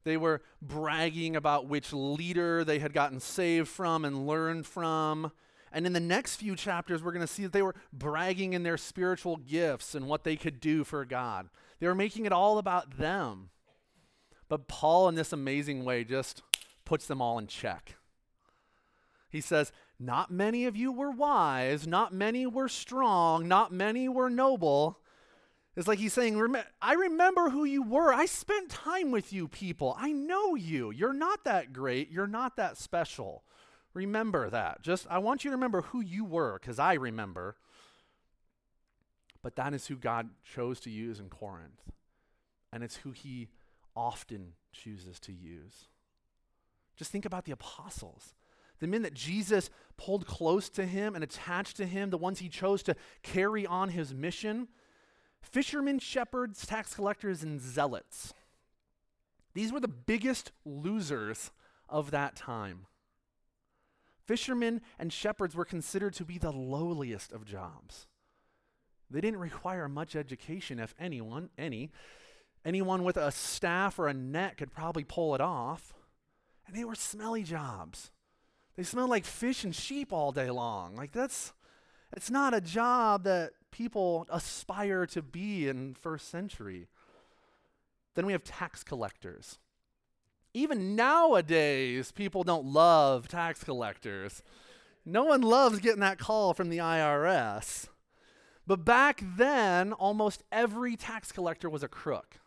They 0.04 0.16
were 0.16 0.40
bragging 0.62 1.34
about 1.34 1.66
which 1.66 1.92
leader 1.92 2.62
they 2.62 2.78
had 2.78 2.92
gotten 2.92 3.18
saved 3.18 3.66
from 3.66 4.04
and 4.04 4.24
learned 4.28 4.66
from. 4.66 5.32
And 5.74 5.86
in 5.86 5.92
the 5.92 6.00
next 6.00 6.36
few 6.36 6.54
chapters, 6.54 7.02
we're 7.02 7.12
going 7.12 7.26
to 7.26 7.32
see 7.32 7.42
that 7.42 7.52
they 7.52 7.60
were 7.60 7.74
bragging 7.92 8.52
in 8.52 8.62
their 8.62 8.76
spiritual 8.76 9.36
gifts 9.36 9.96
and 9.96 10.06
what 10.06 10.22
they 10.22 10.36
could 10.36 10.60
do 10.60 10.84
for 10.84 11.04
God. 11.04 11.48
They 11.80 11.88
were 11.88 11.96
making 11.96 12.26
it 12.26 12.32
all 12.32 12.58
about 12.58 12.96
them. 12.96 13.50
But 14.48 14.68
Paul, 14.68 15.08
in 15.08 15.16
this 15.16 15.32
amazing 15.32 15.84
way, 15.84 16.04
just 16.04 16.42
puts 16.84 17.06
them 17.06 17.20
all 17.20 17.38
in 17.38 17.48
check. 17.48 17.96
He 19.28 19.40
says, 19.40 19.72
Not 19.98 20.30
many 20.30 20.64
of 20.64 20.76
you 20.76 20.92
were 20.92 21.10
wise, 21.10 21.88
not 21.88 22.14
many 22.14 22.46
were 22.46 22.68
strong, 22.68 23.48
not 23.48 23.72
many 23.72 24.08
were 24.08 24.30
noble. 24.30 25.00
It's 25.74 25.88
like 25.88 25.98
he's 25.98 26.12
saying, 26.12 26.40
I 26.80 26.92
remember 26.92 27.50
who 27.50 27.64
you 27.64 27.82
were. 27.82 28.12
I 28.12 28.26
spent 28.26 28.70
time 28.70 29.10
with 29.10 29.32
you 29.32 29.48
people. 29.48 29.96
I 29.98 30.12
know 30.12 30.54
you. 30.54 30.92
You're 30.92 31.12
not 31.12 31.42
that 31.44 31.72
great. 31.72 32.12
You're 32.12 32.28
not 32.28 32.54
that 32.56 32.76
special. 32.78 33.42
Remember 33.94 34.50
that. 34.50 34.82
Just, 34.82 35.06
I 35.08 35.18
want 35.18 35.44
you 35.44 35.50
to 35.50 35.56
remember 35.56 35.82
who 35.82 36.00
you 36.00 36.24
were, 36.24 36.58
because 36.60 36.78
I 36.78 36.94
remember. 36.94 37.56
But 39.42 39.56
that 39.56 39.72
is 39.72 39.86
who 39.86 39.96
God 39.96 40.30
chose 40.42 40.80
to 40.80 40.90
use 40.90 41.20
in 41.20 41.28
Corinth. 41.28 41.80
And 42.72 42.82
it's 42.82 42.96
who 42.96 43.12
he 43.12 43.48
often 43.96 44.54
chooses 44.72 45.20
to 45.20 45.32
use. 45.32 45.86
Just 46.96 47.10
think 47.10 47.24
about 47.24 47.44
the 47.44 47.52
apostles. 47.52 48.34
The 48.80 48.86
men 48.88 49.02
that 49.02 49.14
Jesus 49.14 49.70
pulled 49.96 50.26
close 50.26 50.68
to 50.70 50.84
him 50.84 51.14
and 51.14 51.22
attached 51.22 51.76
to 51.76 51.86
him, 51.86 52.10
the 52.10 52.18
ones 52.18 52.40
he 52.40 52.48
chose 52.48 52.82
to 52.84 52.96
carry 53.22 53.66
on 53.66 53.90
his 53.90 54.12
mission 54.12 54.68
fishermen, 55.42 55.98
shepherds, 55.98 56.66
tax 56.66 56.94
collectors, 56.94 57.42
and 57.42 57.60
zealots. 57.60 58.32
These 59.52 59.72
were 59.72 59.80
the 59.80 59.88
biggest 59.88 60.52
losers 60.64 61.50
of 61.88 62.10
that 62.10 62.34
time. 62.34 62.86
Fishermen 64.26 64.80
and 64.98 65.12
shepherds 65.12 65.54
were 65.54 65.64
considered 65.64 66.14
to 66.14 66.24
be 66.24 66.38
the 66.38 66.52
lowliest 66.52 67.32
of 67.32 67.44
jobs. 67.44 68.06
They 69.10 69.20
didn't 69.20 69.40
require 69.40 69.88
much 69.88 70.16
education, 70.16 70.78
if 70.78 70.94
anyone, 70.98 71.50
any. 71.58 71.90
Anyone 72.64 73.04
with 73.04 73.16
a 73.18 73.30
staff 73.30 73.98
or 73.98 74.08
a 74.08 74.14
net 74.14 74.56
could 74.56 74.72
probably 74.72 75.04
pull 75.04 75.34
it 75.34 75.40
off. 75.40 75.92
And 76.66 76.74
they 76.74 76.84
were 76.84 76.94
smelly 76.94 77.42
jobs. 77.42 78.10
They 78.76 78.82
smelled 78.82 79.10
like 79.10 79.24
fish 79.24 79.62
and 79.64 79.74
sheep 79.74 80.12
all 80.12 80.32
day 80.32 80.50
long. 80.50 80.96
Like 80.96 81.12
that's 81.12 81.52
it's 82.16 82.30
not 82.30 82.54
a 82.54 82.60
job 82.60 83.24
that 83.24 83.52
people 83.70 84.26
aspire 84.30 85.04
to 85.06 85.20
be 85.22 85.68
in 85.68 85.94
first 85.94 86.28
century. 86.28 86.88
Then 88.14 88.26
we 88.26 88.32
have 88.32 88.44
tax 88.44 88.82
collectors. 88.82 89.58
Even 90.54 90.94
nowadays, 90.94 92.12
people 92.12 92.44
don't 92.44 92.64
love 92.64 93.26
tax 93.26 93.64
collectors. 93.64 94.42
No 95.04 95.24
one 95.24 95.42
loves 95.42 95.80
getting 95.80 96.00
that 96.00 96.18
call 96.18 96.54
from 96.54 96.70
the 96.70 96.78
IRS. 96.78 97.88
But 98.66 98.84
back 98.84 99.22
then, 99.36 99.92
almost 99.92 100.44
every 100.50 100.96
tax 100.96 101.32
collector 101.32 101.68
was 101.68 101.82
a 101.82 101.88
crook. 101.88 102.38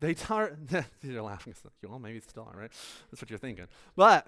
They 0.00 0.14
tar- 0.14 0.56
you're 1.02 1.22
laughing. 1.22 1.54
Well, 1.86 1.98
maybe 1.98 2.16
it's 2.16 2.28
still 2.28 2.50
right? 2.54 2.70
That's 3.10 3.22
what 3.22 3.30
you're 3.30 3.38
thinking. 3.38 3.66
But 3.94 4.26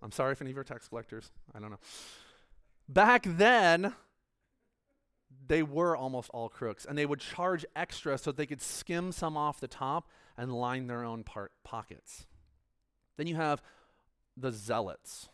I'm 0.00 0.12
sorry 0.12 0.32
if 0.32 0.40
any 0.40 0.50
of 0.50 0.56
your 0.56 0.64
tax 0.64 0.88
collectors. 0.88 1.30
I 1.54 1.58
don't 1.58 1.70
know. 1.70 1.80
Back 2.88 3.24
then, 3.26 3.94
they 5.46 5.62
were 5.62 5.96
almost 5.96 6.30
all 6.30 6.48
crooks, 6.48 6.84
and 6.84 6.96
they 6.96 7.06
would 7.06 7.20
charge 7.20 7.64
extra 7.76 8.18
so 8.18 8.32
they 8.32 8.46
could 8.46 8.62
skim 8.62 9.12
some 9.12 9.36
off 9.36 9.60
the 9.60 9.68
top 9.68 10.08
and 10.36 10.52
line 10.52 10.86
their 10.86 11.04
own 11.04 11.24
part 11.24 11.52
pockets. 11.64 12.26
Then 13.16 13.26
you 13.26 13.36
have 13.36 13.62
the 14.36 14.52
zealots. 14.52 15.28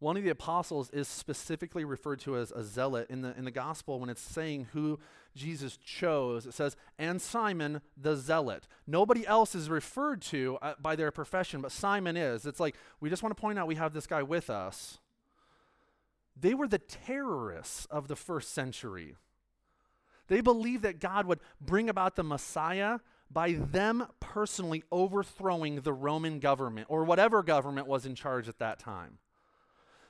One 0.00 0.16
of 0.18 0.22
the 0.22 0.30
apostles 0.30 0.90
is 0.90 1.08
specifically 1.08 1.84
referred 1.84 2.20
to 2.20 2.36
as 2.36 2.52
a 2.52 2.62
zealot 2.62 3.08
in 3.08 3.22
the, 3.22 3.34
in 3.38 3.44
the 3.44 3.50
gospel 3.50 4.00
when 4.00 4.10
it's 4.10 4.20
saying 4.20 4.66
who 4.72 4.98
Jesus 5.34 5.78
chose. 5.78 6.44
It 6.44 6.52
says, 6.52 6.76
and 6.98 7.22
Simon 7.22 7.80
the 7.96 8.14
zealot. 8.14 8.66
Nobody 8.86 9.26
else 9.26 9.54
is 9.54 9.70
referred 9.70 10.20
to 10.22 10.58
uh, 10.60 10.74
by 10.78 10.94
their 10.94 11.10
profession, 11.10 11.62
but 11.62 11.72
Simon 11.72 12.18
is. 12.18 12.44
It's 12.44 12.60
like, 12.60 12.76
we 13.00 13.08
just 13.08 13.22
want 13.22 13.34
to 13.34 13.40
point 13.40 13.58
out 13.58 13.66
we 13.66 13.76
have 13.76 13.94
this 13.94 14.06
guy 14.06 14.22
with 14.22 14.50
us. 14.50 14.98
They 16.38 16.52
were 16.52 16.68
the 16.68 16.78
terrorists 16.78 17.86
of 17.86 18.08
the 18.08 18.16
first 18.16 18.52
century. 18.52 19.16
They 20.26 20.40
believed 20.40 20.82
that 20.82 21.00
God 21.00 21.26
would 21.26 21.40
bring 21.60 21.88
about 21.88 22.16
the 22.16 22.24
Messiah 22.24 22.98
by 23.34 23.52
them 23.52 24.06
personally 24.20 24.84
overthrowing 24.92 25.80
the 25.80 25.92
Roman 25.92 26.38
government 26.38 26.86
or 26.88 27.04
whatever 27.04 27.42
government 27.42 27.88
was 27.88 28.06
in 28.06 28.14
charge 28.14 28.48
at 28.48 28.60
that 28.60 28.78
time. 28.78 29.18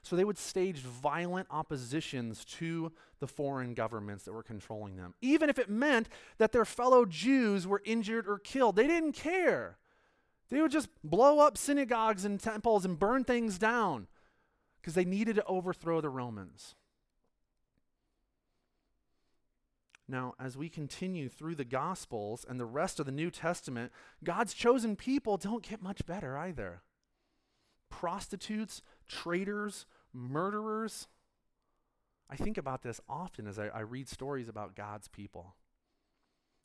So 0.02 0.14
they 0.14 0.24
would 0.24 0.36
stage 0.36 0.80
violent 0.80 1.48
oppositions 1.50 2.44
to 2.44 2.92
the 3.20 3.26
foreign 3.26 3.72
governments 3.72 4.24
that 4.24 4.34
were 4.34 4.42
controlling 4.42 4.96
them, 4.96 5.14
even 5.22 5.48
if 5.48 5.58
it 5.58 5.70
meant 5.70 6.10
that 6.36 6.52
their 6.52 6.66
fellow 6.66 7.06
Jews 7.06 7.66
were 7.66 7.80
injured 7.86 8.28
or 8.28 8.38
killed. 8.38 8.76
They 8.76 8.86
didn't 8.86 9.12
care. 9.12 9.78
They 10.50 10.60
would 10.60 10.70
just 10.70 10.90
blow 11.02 11.40
up 11.40 11.56
synagogues 11.56 12.26
and 12.26 12.38
temples 12.38 12.84
and 12.84 12.98
burn 12.98 13.24
things 13.24 13.58
down 13.58 14.06
because 14.80 14.94
they 14.94 15.06
needed 15.06 15.36
to 15.36 15.44
overthrow 15.46 16.02
the 16.02 16.10
Romans. 16.10 16.74
Now, 20.06 20.34
as 20.38 20.56
we 20.56 20.68
continue 20.68 21.28
through 21.28 21.54
the 21.54 21.64
Gospels 21.64 22.44
and 22.48 22.60
the 22.60 22.66
rest 22.66 23.00
of 23.00 23.06
the 23.06 23.12
New 23.12 23.30
Testament, 23.30 23.90
God's 24.22 24.52
chosen 24.52 24.96
people 24.96 25.36
don't 25.36 25.62
get 25.62 25.82
much 25.82 26.04
better 26.04 26.36
either. 26.36 26.82
Prostitutes, 27.88 28.82
traitors, 29.08 29.86
murderers. 30.12 31.08
I 32.28 32.36
think 32.36 32.58
about 32.58 32.82
this 32.82 33.00
often 33.08 33.46
as 33.46 33.58
I, 33.58 33.68
I 33.68 33.80
read 33.80 34.08
stories 34.08 34.48
about 34.48 34.74
God's 34.74 35.08
people. 35.08 35.54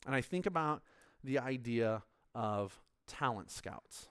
And 0.06 0.14
I 0.14 0.20
think 0.20 0.44
about 0.46 0.82
the 1.24 1.38
idea 1.38 2.02
of 2.34 2.80
talent 3.06 3.50
scouts. 3.50 4.08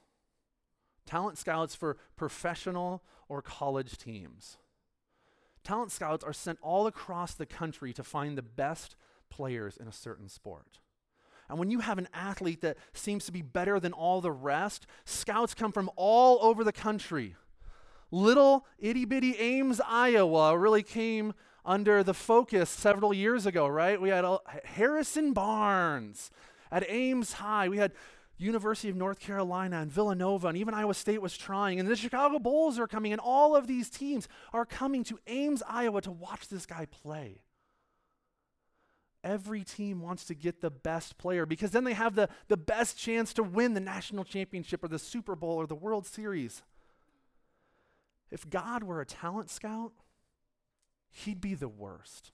Talent 1.06 1.38
scouts 1.38 1.76
for 1.76 1.98
professional 2.16 3.04
or 3.28 3.42
college 3.42 3.98
teams. 3.98 4.58
Talent 5.64 5.92
scouts 5.92 6.24
are 6.24 6.34
sent 6.34 6.60
all 6.62 6.88
across 6.88 7.34
the 7.34 7.46
country 7.46 7.94
to 7.94 8.04
find 8.04 8.38
the 8.38 8.44
best 8.44 8.96
players 9.30 9.78
in 9.78 9.88
a 9.88 9.94
certain 9.94 10.30
sport. 10.30 10.80
And 11.50 11.58
when 11.58 11.72
you 11.72 11.80
have 11.80 11.98
an 11.98 12.08
athlete 12.14 12.62
that 12.62 12.78
seems 12.94 13.26
to 13.26 13.32
be 13.32 13.42
better 13.42 13.80
than 13.80 13.92
all 13.92 14.22
the 14.22 14.32
rest, 14.32 14.86
scouts 15.06 15.54
come 15.56 15.72
from 15.72 15.90
all 15.96 16.38
over 16.42 16.64
the 16.64 16.72
country. 16.72 17.36
Little 18.12 18.66
itty 18.78 19.06
bitty 19.06 19.36
Ames, 19.38 19.82
Iowa 19.86 20.58
really 20.58 20.84
came 20.84 21.34
under 21.66 22.04
the 22.04 22.14
focus 22.14 22.70
several 22.70 23.14
years 23.14 23.46
ago, 23.46 23.68
right? 23.68 24.00
We 24.00 24.10
had 24.10 24.26
Harrison 24.64 25.34
Barnes 25.34 26.32
at 26.72 26.90
Ames 26.90 27.34
High. 27.34 27.68
We 27.68 27.78
had 27.78 27.94
University 28.38 28.90
of 28.90 28.96
North 28.96 29.20
Carolina 29.20 29.80
and 29.82 29.92
Villanova, 29.92 30.48
and 30.48 30.58
even 30.58 30.74
Iowa 30.74 30.94
State 30.94 31.22
was 31.22 31.38
trying. 31.38 31.80
And 31.80 31.90
the 31.90 31.96
Chicago 31.96 32.40
Bulls 32.40 32.80
are 32.80 32.88
coming, 32.88 33.12
and 33.12 33.20
all 33.20 33.56
of 33.56 33.68
these 33.68 33.90
teams 33.90 34.28
are 34.54 34.66
coming 34.66 35.04
to 35.06 35.20
Ames, 35.28 35.62
Iowa 35.68 36.02
to 36.02 36.12
watch 36.12 36.48
this 36.48 36.66
guy 36.66 36.86
play. 36.86 37.42
Every 39.24 39.64
team 39.64 40.02
wants 40.02 40.24
to 40.26 40.34
get 40.34 40.62
the 40.62 40.70
best 40.70 41.18
player 41.18 41.46
because 41.46 41.72
then 41.72 41.84
they 41.84 41.94
have 41.94 42.16
the, 42.16 42.30
the 42.48 42.58
best 42.58 42.98
chance 42.98 43.34
to 43.34 43.44
win 43.44 43.74
the 43.74 43.82
national 43.82 44.24
championship 44.24 44.84
or 44.84 44.88
the 44.88 45.00
Super 45.00 45.36
Bowl 45.36 45.56
or 45.56 45.68
the 45.68 45.76
World 45.76 46.06
Series. 46.06 46.62
If 48.32 48.50
God 48.50 48.84
were 48.84 49.02
a 49.02 49.06
talent 49.06 49.50
scout, 49.50 49.92
he'd 51.10 51.42
be 51.42 51.54
the 51.54 51.68
worst. 51.68 52.32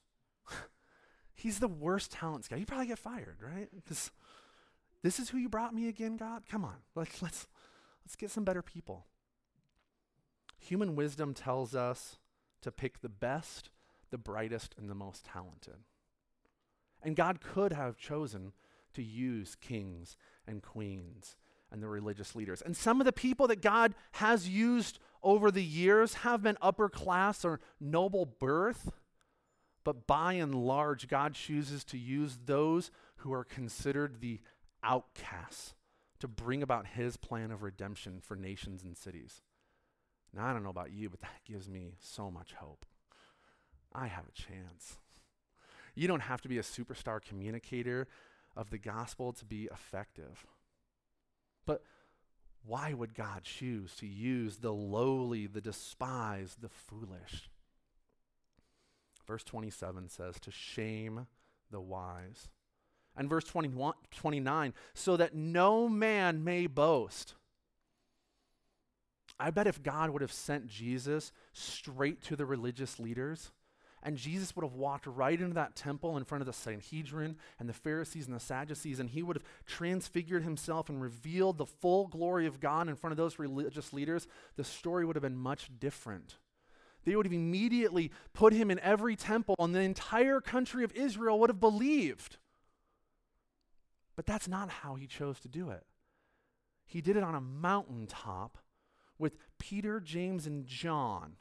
He's 1.34 1.58
the 1.58 1.68
worst 1.68 2.12
talent 2.12 2.44
scout. 2.44 2.58
He'd 2.58 2.68
probably 2.68 2.86
get 2.86 2.98
fired, 2.98 3.38
right? 3.42 3.68
Because 3.74 4.12
this 5.02 5.18
is 5.18 5.30
who 5.30 5.38
you 5.38 5.48
brought 5.48 5.74
me 5.74 5.88
again, 5.88 6.16
God? 6.16 6.44
Come 6.48 6.64
on. 6.64 6.76
Let's, 6.94 7.20
let's, 7.20 7.46
let's 8.04 8.16
get 8.16 8.30
some 8.30 8.44
better 8.44 8.62
people. 8.62 9.06
Human 10.58 10.96
wisdom 10.96 11.34
tells 11.34 11.74
us 11.74 12.18
to 12.62 12.70
pick 12.70 13.00
the 13.00 13.08
best, 13.08 13.70
the 14.10 14.18
brightest, 14.18 14.74
and 14.78 14.88
the 14.88 14.94
most 14.94 15.24
talented. 15.24 15.76
And 17.02 17.16
God 17.16 17.40
could 17.40 17.72
have 17.72 17.96
chosen 17.96 18.52
to 18.94 19.02
use 19.02 19.56
kings 19.60 20.16
and 20.46 20.62
queens 20.62 21.36
and 21.70 21.82
the 21.82 21.88
religious 21.88 22.34
leaders. 22.34 22.62
And 22.62 22.76
some 22.76 23.00
of 23.00 23.04
the 23.04 23.12
people 23.12 23.46
that 23.48 23.62
God 23.62 23.94
has 24.12 24.48
used 24.48 24.98
over 25.22 25.50
the 25.50 25.64
years 25.64 26.14
have 26.14 26.42
been 26.42 26.56
upper 26.62 26.88
class 26.88 27.44
or 27.44 27.60
noble 27.80 28.26
birth. 28.26 28.90
But 29.84 30.06
by 30.06 30.34
and 30.34 30.54
large, 30.54 31.08
God 31.08 31.34
chooses 31.34 31.84
to 31.84 31.98
use 31.98 32.38
those 32.44 32.90
who 33.18 33.32
are 33.32 33.44
considered 33.44 34.20
the 34.20 34.40
outcasts 34.82 35.74
to 36.20 36.28
bring 36.28 36.62
about 36.62 36.86
his 36.86 37.16
plan 37.16 37.50
of 37.50 37.62
redemption 37.62 38.20
for 38.20 38.36
nations 38.36 38.82
and 38.82 38.96
cities. 38.96 39.42
Now, 40.32 40.46
I 40.46 40.52
don't 40.52 40.64
know 40.64 40.70
about 40.70 40.92
you, 40.92 41.08
but 41.08 41.20
that 41.20 41.44
gives 41.44 41.68
me 41.68 41.94
so 42.00 42.30
much 42.30 42.54
hope. 42.54 42.84
I 43.94 44.06
have 44.06 44.24
a 44.26 44.32
chance. 44.32 44.98
You 45.96 46.06
don't 46.06 46.20
have 46.20 46.42
to 46.42 46.48
be 46.48 46.58
a 46.58 46.62
superstar 46.62 47.20
communicator 47.20 48.06
of 48.54 48.70
the 48.70 48.78
gospel 48.78 49.32
to 49.32 49.44
be 49.44 49.68
effective. 49.72 50.46
But 51.64 51.82
why 52.64 52.92
would 52.92 53.14
God 53.14 53.42
choose 53.42 53.96
to 53.96 54.06
use 54.06 54.58
the 54.58 54.72
lowly, 54.72 55.46
the 55.46 55.60
despised, 55.60 56.60
the 56.60 56.68
foolish? 56.68 57.50
Verse 59.26 59.42
27 59.42 60.08
says, 60.08 60.38
to 60.40 60.50
shame 60.50 61.26
the 61.70 61.80
wise. 61.80 62.48
And 63.16 63.28
verse 63.28 63.44
21, 63.44 63.94
29, 64.10 64.74
so 64.94 65.16
that 65.16 65.34
no 65.34 65.88
man 65.88 66.44
may 66.44 66.66
boast. 66.66 67.34
I 69.40 69.50
bet 69.50 69.66
if 69.66 69.82
God 69.82 70.10
would 70.10 70.22
have 70.22 70.32
sent 70.32 70.66
Jesus 70.66 71.32
straight 71.52 72.22
to 72.24 72.36
the 72.36 72.46
religious 72.46 72.98
leaders, 72.98 73.52
and 74.06 74.16
Jesus 74.16 74.54
would 74.54 74.64
have 74.64 74.74
walked 74.74 75.08
right 75.08 75.38
into 75.38 75.54
that 75.54 75.74
temple 75.74 76.16
in 76.16 76.22
front 76.22 76.40
of 76.40 76.46
the 76.46 76.52
Sanhedrin 76.52 77.34
and 77.58 77.68
the 77.68 77.72
Pharisees 77.72 78.26
and 78.26 78.36
the 78.36 78.40
Sadducees, 78.40 79.00
and 79.00 79.10
he 79.10 79.20
would 79.20 79.34
have 79.34 79.44
transfigured 79.66 80.44
himself 80.44 80.88
and 80.88 81.02
revealed 81.02 81.58
the 81.58 81.66
full 81.66 82.06
glory 82.06 82.46
of 82.46 82.60
God 82.60 82.88
in 82.88 82.94
front 82.94 83.10
of 83.10 83.16
those 83.16 83.40
religious 83.40 83.92
leaders, 83.92 84.28
the 84.54 84.62
story 84.62 85.04
would 85.04 85.16
have 85.16 85.24
been 85.24 85.36
much 85.36 85.70
different. 85.80 86.36
They 87.04 87.16
would 87.16 87.26
have 87.26 87.32
immediately 87.32 88.12
put 88.32 88.52
him 88.52 88.70
in 88.70 88.78
every 88.78 89.16
temple, 89.16 89.56
and 89.58 89.74
the 89.74 89.80
entire 89.80 90.40
country 90.40 90.84
of 90.84 90.92
Israel 90.92 91.40
would 91.40 91.50
have 91.50 91.58
believed. 91.58 92.36
But 94.14 94.24
that's 94.24 94.46
not 94.46 94.70
how 94.70 94.94
he 94.94 95.08
chose 95.08 95.40
to 95.40 95.48
do 95.48 95.70
it. 95.70 95.82
He 96.86 97.00
did 97.00 97.16
it 97.16 97.24
on 97.24 97.34
a 97.34 97.40
mountaintop 97.40 98.58
with 99.18 99.36
Peter, 99.58 99.98
James, 99.98 100.46
and 100.46 100.64
John 100.64 101.38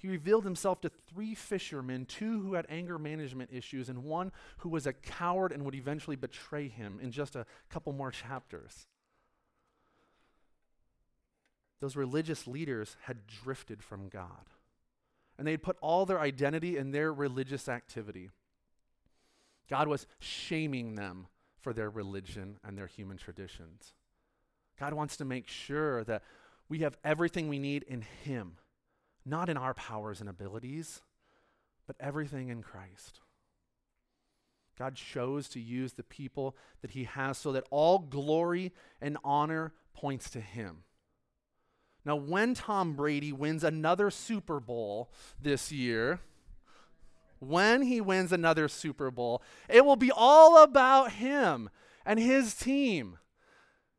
he 0.00 0.08
revealed 0.08 0.44
himself 0.44 0.80
to 0.80 0.88
three 0.88 1.34
fishermen, 1.34 2.06
two 2.06 2.40
who 2.40 2.54
had 2.54 2.64
anger 2.70 2.98
management 2.98 3.50
issues, 3.52 3.90
and 3.90 4.02
one 4.02 4.32
who 4.58 4.70
was 4.70 4.86
a 4.86 4.94
coward 4.94 5.52
and 5.52 5.62
would 5.62 5.74
eventually 5.74 6.16
betray 6.16 6.68
him 6.68 6.98
in 7.02 7.12
just 7.12 7.36
a 7.36 7.44
couple 7.68 7.92
more 7.92 8.10
chapters. 8.10 8.86
Those 11.80 11.96
religious 11.96 12.46
leaders 12.46 12.96
had 13.02 13.26
drifted 13.26 13.82
from 13.82 14.08
God, 14.08 14.48
and 15.36 15.46
they 15.46 15.50
had 15.50 15.62
put 15.62 15.76
all 15.82 16.06
their 16.06 16.20
identity 16.20 16.78
in 16.78 16.92
their 16.92 17.12
religious 17.12 17.68
activity. 17.68 18.30
God 19.68 19.86
was 19.86 20.06
shaming 20.18 20.94
them 20.94 21.26
for 21.60 21.74
their 21.74 21.90
religion 21.90 22.56
and 22.64 22.76
their 22.76 22.86
human 22.86 23.18
traditions. 23.18 23.92
God 24.78 24.94
wants 24.94 25.18
to 25.18 25.26
make 25.26 25.46
sure 25.46 26.04
that 26.04 26.22
we 26.70 26.78
have 26.78 26.96
everything 27.04 27.50
we 27.50 27.58
need 27.58 27.82
in 27.82 28.00
Him 28.00 28.56
not 29.30 29.48
in 29.48 29.56
our 29.56 29.74
powers 29.74 30.20
and 30.20 30.28
abilities, 30.28 31.00
but 31.86 31.96
everything 32.00 32.48
in 32.48 32.62
Christ. 32.62 33.20
God 34.78 34.94
chose 34.94 35.48
to 35.50 35.60
use 35.60 35.92
the 35.92 36.02
people 36.02 36.56
that 36.82 36.90
He 36.92 37.04
has 37.04 37.38
so 37.38 37.52
that 37.52 37.66
all 37.70 37.98
glory 37.98 38.72
and 39.00 39.16
honor 39.24 39.72
points 39.94 40.30
to 40.30 40.40
Him. 40.40 40.84
Now, 42.04 42.16
when 42.16 42.54
Tom 42.54 42.94
Brady 42.94 43.32
wins 43.32 43.62
another 43.62 44.10
Super 44.10 44.58
Bowl 44.58 45.10
this 45.40 45.70
year, 45.70 46.20
when 47.40 47.82
he 47.82 48.00
wins 48.00 48.32
another 48.32 48.68
Super 48.68 49.10
Bowl, 49.10 49.42
it 49.68 49.84
will 49.84 49.96
be 49.96 50.12
all 50.14 50.62
about 50.62 51.12
him 51.12 51.70
and 52.06 52.18
his 52.18 52.54
team. 52.54 53.18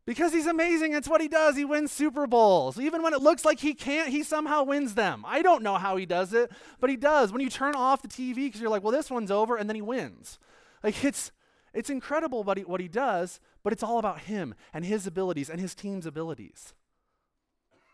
Because 0.06 0.34
he's 0.34 0.48
amazing. 0.48 0.94
It's 0.94 1.08
what 1.08 1.22
he 1.22 1.28
does. 1.28 1.56
He 1.56 1.64
wins 1.64 1.92
Super 1.92 2.26
Bowls. 2.26 2.80
Even 2.80 3.04
when 3.04 3.14
it 3.14 3.22
looks 3.22 3.46
like 3.46 3.60
he 3.60 3.74
can't, 3.74 4.10
he 4.10 4.24
somehow 4.24 4.64
wins 4.64 4.96
them. 4.96 5.24
I 5.28 5.42
don't 5.42 5.62
know 5.62 5.76
how 5.76 5.96
he 5.96 6.08
does 6.08 6.34
it, 6.34 6.52
but 6.80 6.90
he 6.90 6.98
does. 6.98 7.32
When 7.32 7.42
you 7.42 7.50
turn 7.50 7.76
off 7.76 8.02
the 8.02 8.08
TV 8.08 8.36
because 8.36 8.60
you're 8.60 8.70
like, 8.70 8.84
well, 8.84 8.92
this 8.92 9.12
one's 9.12 9.30
over, 9.30 9.56
and 9.56 9.70
then 9.70 9.76
he 9.76 9.82
wins. 9.82 10.40
Like, 10.84 11.04
it's, 11.04 11.32
it's 11.74 11.92
incredible 11.92 12.44
what 12.44 12.58
he, 12.58 12.64
what 12.64 12.82
he 12.82 12.88
does, 12.88 13.40
but 13.64 13.74
it's 13.74 13.84
all 13.84 14.00
about 14.00 14.22
him 14.22 14.56
and 14.74 14.84
his 14.84 15.06
abilities 15.06 15.50
and 15.50 15.60
his 15.60 15.76
team's 15.76 16.08
abilities. 16.08 16.74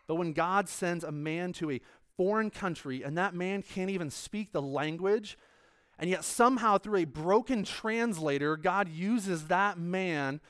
But 0.06 0.14
when 0.14 0.32
God 0.32 0.68
sends 0.70 1.04
a 1.04 1.12
man 1.12 1.52
to 1.54 1.70
a 1.70 1.80
foreign 2.16 2.50
country 2.50 3.02
and 3.02 3.18
that 3.18 3.34
man 3.34 3.62
can't 3.62 3.90
even 3.90 4.10
speak 4.10 4.52
the 4.52 4.62
language, 4.62 5.36
and 5.98 6.08
yet 6.08 6.24
somehow 6.24 6.78
through 6.78 7.00
a 7.00 7.04
broken 7.04 7.64
translator, 7.64 8.56
God 8.56 8.88
uses 8.88 9.48
that 9.48 9.78
man 9.78 10.40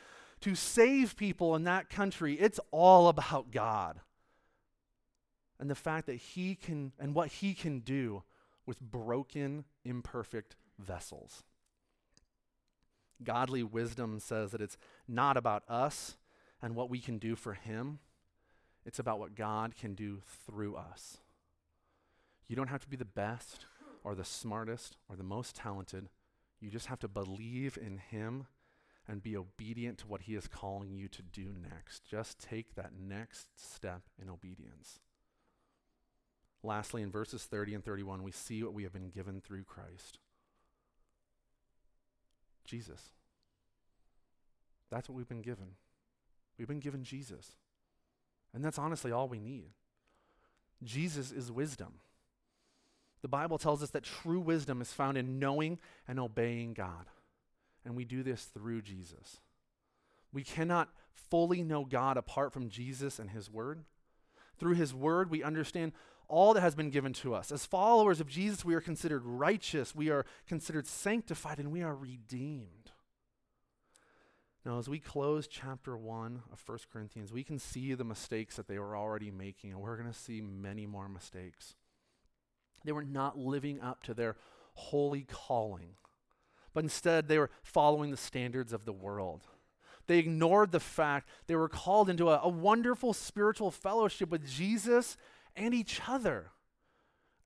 to 0.41 0.55
save 0.55 1.17
people 1.17 1.55
in 1.57 1.65
that 1.65 1.89
country, 1.89 2.35
it's 2.35 2.61
all 2.71 3.09
about 3.09 3.51
God 3.51 4.01
and 5.61 5.69
the 5.69 5.75
fact 5.75 6.07
that 6.07 6.17
He 6.17 6.55
can, 6.55 6.93
and 6.99 7.15
what 7.15 7.29
He 7.29 7.55
can 7.55 7.81
do 7.81 8.23
with 8.67 8.81
broken, 8.81 9.65
imperfect 9.85 10.57
vessels. 10.79 11.43
Godly 13.23 13.63
wisdom 13.63 14.21
says 14.21 14.53
that 14.53 14.61
it's 14.61 14.77
not 15.09 15.37
about 15.37 15.65
us 15.69 16.17
and 16.63 16.77
what 16.77 16.91
we 16.91 17.01
can 17.01 17.19
do 17.19 17.35
for 17.35 17.55
Him, 17.55 17.99
it's 18.85 18.99
about 18.99 19.19
what 19.19 19.35
God 19.35 19.75
can 19.77 19.95
do 19.95 20.21
through 20.47 20.77
us. 20.77 21.19
You 22.47 22.57
don't 22.57 22.69
have 22.69 22.83
to 22.83 22.89
be 22.89 22.97
the 22.97 23.05
best 23.05 23.67
or 24.03 24.15
the 24.15 24.25
smartest 24.25 24.97
or 25.09 25.17
the 25.17 25.23
most 25.23 25.55
talented. 25.55 26.09
You 26.61 26.71
just 26.71 26.87
have 26.87 26.99
to 27.01 27.09
believe 27.09 27.77
in 27.81 27.99
Him 27.99 28.47
and 29.09 29.23
be 29.23 29.37
obedient 29.37 29.99
to 29.99 30.07
what 30.07 30.23
He 30.23 30.35
is 30.35 30.47
calling 30.47 30.95
you 30.95 31.09
to 31.09 31.23
do 31.23 31.55
next. 31.63 32.05
Just 32.05 32.39
take 32.39 32.75
that 32.75 32.93
next 32.99 33.49
step 33.57 34.03
in 34.21 34.29
obedience. 34.29 35.01
Lastly, 36.63 37.03
in 37.03 37.11
verses 37.11 37.45
30 37.45 37.75
and 37.75 37.85
31, 37.85 38.23
we 38.23 38.33
see 38.33 38.63
what 38.63 38.75
we 38.75 38.83
have 38.83 38.93
been 38.93 39.11
given 39.11 39.41
through 39.41 39.65
Christ 39.65 40.19
Jesus. 42.65 43.01
That's 44.91 45.09
what 45.09 45.17
we've 45.17 45.29
been 45.29 45.43
given. 45.43 45.69
We've 46.59 46.69
been 46.69 46.81
given 46.81 47.03
Jesus. 47.03 47.57
And 48.53 48.65
that's 48.65 48.79
honestly 48.79 49.11
all 49.11 49.29
we 49.29 49.41
need. 49.41 49.71
Jesus 50.83 51.33
is 51.33 51.51
wisdom. 51.51 51.95
The 53.23 53.29
Bible 53.29 53.59
tells 53.59 53.83
us 53.83 53.91
that 53.91 54.05
true 54.05 54.41
wisdom 54.41 54.81
is 54.81 54.93
found 54.93 55.17
in 55.17 55.39
knowing 55.39 55.79
and 56.07 56.21
obeying 56.21 56.75
God. 56.75 57.07
And 57.89 57.97
we 57.97 58.05
do 58.05 58.23
this 58.23 58.45
through 58.45 58.83
Jesus. 58.83 59.41
We 60.31 60.45
cannot 60.45 60.91
fully 61.31 61.63
know 61.63 61.87
God 61.87 62.19
apart 62.19 62.53
from 62.53 62.69
Jesus 62.69 63.19
and 63.19 63.31
His 63.31 63.51
Word. 63.51 63.85
Through 64.59 64.75
His 64.75 64.93
Word, 64.93 65.31
we 65.31 65.43
understand 65.43 65.93
all 66.29 66.53
that 66.53 66.61
has 66.61 66.75
been 66.75 66.91
given 66.91 67.15
to 67.15 67.35
us. 67.35 67.51
As 67.51 67.65
followers 67.65 68.21
of 68.21 68.29
Jesus, 68.29 68.63
we 68.63 68.75
are 68.75 68.83
considered 68.83 69.25
righteous, 69.25 69.95
we 69.95 70.11
are 70.11 70.27
considered 70.47 70.87
sanctified, 70.87 71.59
and 71.59 71.73
we 71.73 71.83
are 71.83 71.97
redeemed. 71.97 72.93
Now, 74.67 74.79
as 74.79 74.87
we 74.87 74.99
close 74.99 75.47
chapter 75.47 75.97
1 75.97 76.43
of 76.53 76.63
1 76.67 76.79
Corinthians, 76.93 77.33
we 77.33 77.43
can 77.43 77.59
see 77.59 77.95
the 77.95 78.05
mistakes 78.05 78.57
that 78.57 78.69
they 78.69 78.79
were 78.79 78.95
already 78.95 79.31
making, 79.31 79.71
and 79.71 79.81
we're 79.81 79.97
going 79.97 80.13
to 80.13 80.19
see 80.19 80.43
many 80.43 80.85
more 80.85 81.09
mistakes. 81.09 81.75
They 82.85 82.93
were 82.93 83.03
not 83.03 83.39
living 83.39 83.81
up 83.81 84.03
to 84.03 84.13
their 84.13 84.37
holy 84.75 85.23
calling, 85.23 85.95
but 86.79 86.85
instead 86.85 87.27
they 87.27 87.39
were 87.39 87.51
following 87.65 88.13
the 88.13 88.17
standards 88.17 88.73
of 88.73 88.85
the 88.85 88.93
world. 88.93 89.43
They 90.07 90.21
ignored 90.21 90.71
the 90.71 90.79
fact 90.79 91.29
they 91.49 91.57
were 91.57 91.69
called 91.69 92.09
into 92.09 92.31
a, 92.31 92.39
a 92.41 92.49
wonderful 92.49 93.13
spiritual 93.13 93.73
fellowship 93.73 94.31
with 94.31 94.49
Jesus 94.49 95.17
and 95.57 95.75
each 95.75 96.01
other. 96.07 96.53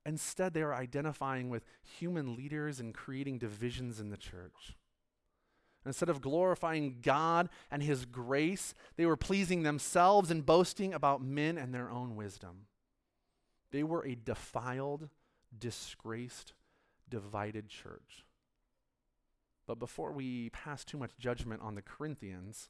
Instead, 0.05 0.53
they 0.53 0.61
were 0.61 0.75
identifying 0.75 1.49
with 1.49 1.65
human 1.81 2.35
leaders 2.35 2.79
and 2.79 2.93
creating 2.93 3.39
divisions 3.39 3.99
in 3.99 4.11
the 4.11 4.17
church. 4.17 4.77
Instead 5.83 6.09
of 6.09 6.21
glorifying 6.21 6.99
God 7.01 7.49
and 7.71 7.81
His 7.81 8.05
grace, 8.05 8.75
they 8.97 9.07
were 9.07 9.17
pleasing 9.17 9.63
themselves 9.63 10.29
and 10.29 10.45
boasting 10.45 10.93
about 10.93 11.23
men 11.23 11.57
and 11.57 11.73
their 11.73 11.89
own 11.89 12.15
wisdom. 12.15 12.67
They 13.71 13.81
were 13.81 14.05
a 14.05 14.13
defiled, 14.13 15.09
disgraced, 15.57 16.53
divided 17.09 17.67
church. 17.67 18.25
But 19.65 19.79
before 19.79 20.11
we 20.11 20.49
pass 20.49 20.83
too 20.83 20.97
much 20.97 21.17
judgment 21.17 21.61
on 21.61 21.75
the 21.75 21.81
Corinthians, 21.81 22.69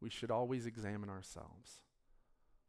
we 0.00 0.10
should 0.10 0.30
always 0.30 0.66
examine 0.66 1.08
ourselves. 1.08 1.82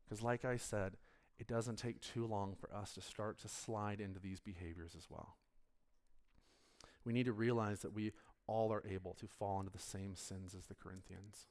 Because, 0.03 0.21
like 0.21 0.45
I 0.45 0.57
said, 0.57 0.97
it 1.39 1.47
doesn't 1.47 1.77
take 1.77 2.01
too 2.01 2.25
long 2.25 2.55
for 2.55 2.73
us 2.75 2.93
to 2.93 3.01
start 3.01 3.39
to 3.39 3.47
slide 3.47 4.01
into 4.01 4.19
these 4.19 4.39
behaviors 4.39 4.93
as 4.97 5.07
well. 5.09 5.37
We 7.05 7.13
need 7.13 7.25
to 7.25 7.33
realize 7.33 7.79
that 7.79 7.93
we 7.93 8.11
all 8.45 8.73
are 8.73 8.83
able 8.87 9.13
to 9.15 9.27
fall 9.27 9.59
into 9.59 9.71
the 9.71 9.79
same 9.79 10.15
sins 10.15 10.55
as 10.57 10.65
the 10.65 10.75
Corinthians. 10.75 11.47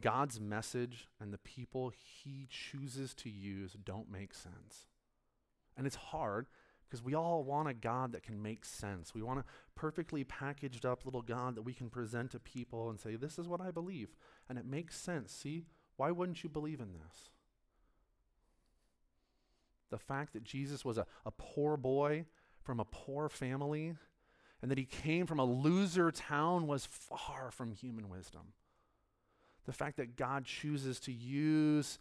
God's 0.00 0.40
message 0.40 1.08
and 1.20 1.32
the 1.32 1.38
people 1.38 1.92
he 1.94 2.48
chooses 2.50 3.14
to 3.14 3.30
use 3.30 3.76
don't 3.84 4.10
make 4.10 4.34
sense. 4.34 4.88
And 5.76 5.86
it's 5.86 5.96
hard 5.96 6.46
because 6.88 7.02
we 7.02 7.14
all 7.14 7.44
want 7.44 7.68
a 7.68 7.74
God 7.74 8.12
that 8.12 8.22
can 8.22 8.42
make 8.42 8.64
sense. 8.64 9.14
We 9.14 9.22
want 9.22 9.40
a 9.40 9.44
perfectly 9.74 10.24
packaged 10.24 10.84
up 10.84 11.04
little 11.04 11.22
God 11.22 11.54
that 11.56 11.62
we 11.62 11.72
can 11.72 11.90
present 11.90 12.30
to 12.32 12.38
people 12.38 12.90
and 12.90 13.00
say, 13.00 13.16
This 13.16 13.38
is 13.38 13.48
what 13.48 13.60
I 13.60 13.70
believe. 13.70 14.16
And 14.48 14.58
it 14.58 14.66
makes 14.66 14.98
sense. 14.98 15.32
See, 15.32 15.64
why 15.96 16.10
wouldn't 16.10 16.42
you 16.42 16.50
believe 16.50 16.80
in 16.80 16.92
this? 16.92 17.30
The 19.90 19.98
fact 19.98 20.32
that 20.32 20.44
Jesus 20.44 20.84
was 20.84 20.98
a, 20.98 21.06
a 21.24 21.30
poor 21.30 21.76
boy 21.76 22.24
from 22.62 22.80
a 22.80 22.84
poor 22.84 23.28
family 23.28 23.94
and 24.60 24.70
that 24.70 24.78
he 24.78 24.86
came 24.86 25.26
from 25.26 25.38
a 25.38 25.44
loser 25.44 26.10
town 26.10 26.66
was 26.66 26.86
far 26.86 27.50
from 27.50 27.72
human 27.72 28.08
wisdom. 28.08 28.54
The 29.66 29.72
fact 29.72 29.96
that 29.98 30.16
God 30.16 30.44
chooses 30.44 30.98
to 31.00 31.12
use 31.12 31.98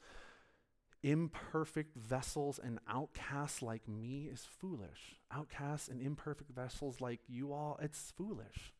imperfect 1.03 1.95
vessels 1.97 2.59
and 2.63 2.79
outcasts 2.89 3.61
like 3.61 3.87
me 3.87 4.29
is 4.31 4.47
foolish. 4.59 5.17
Outcasts 5.31 5.89
and 5.89 6.01
imperfect 6.01 6.49
vessels 6.51 7.01
like 7.01 7.19
you 7.27 7.51
all, 7.53 7.77
it's 7.81 8.11
foolish. 8.15 8.73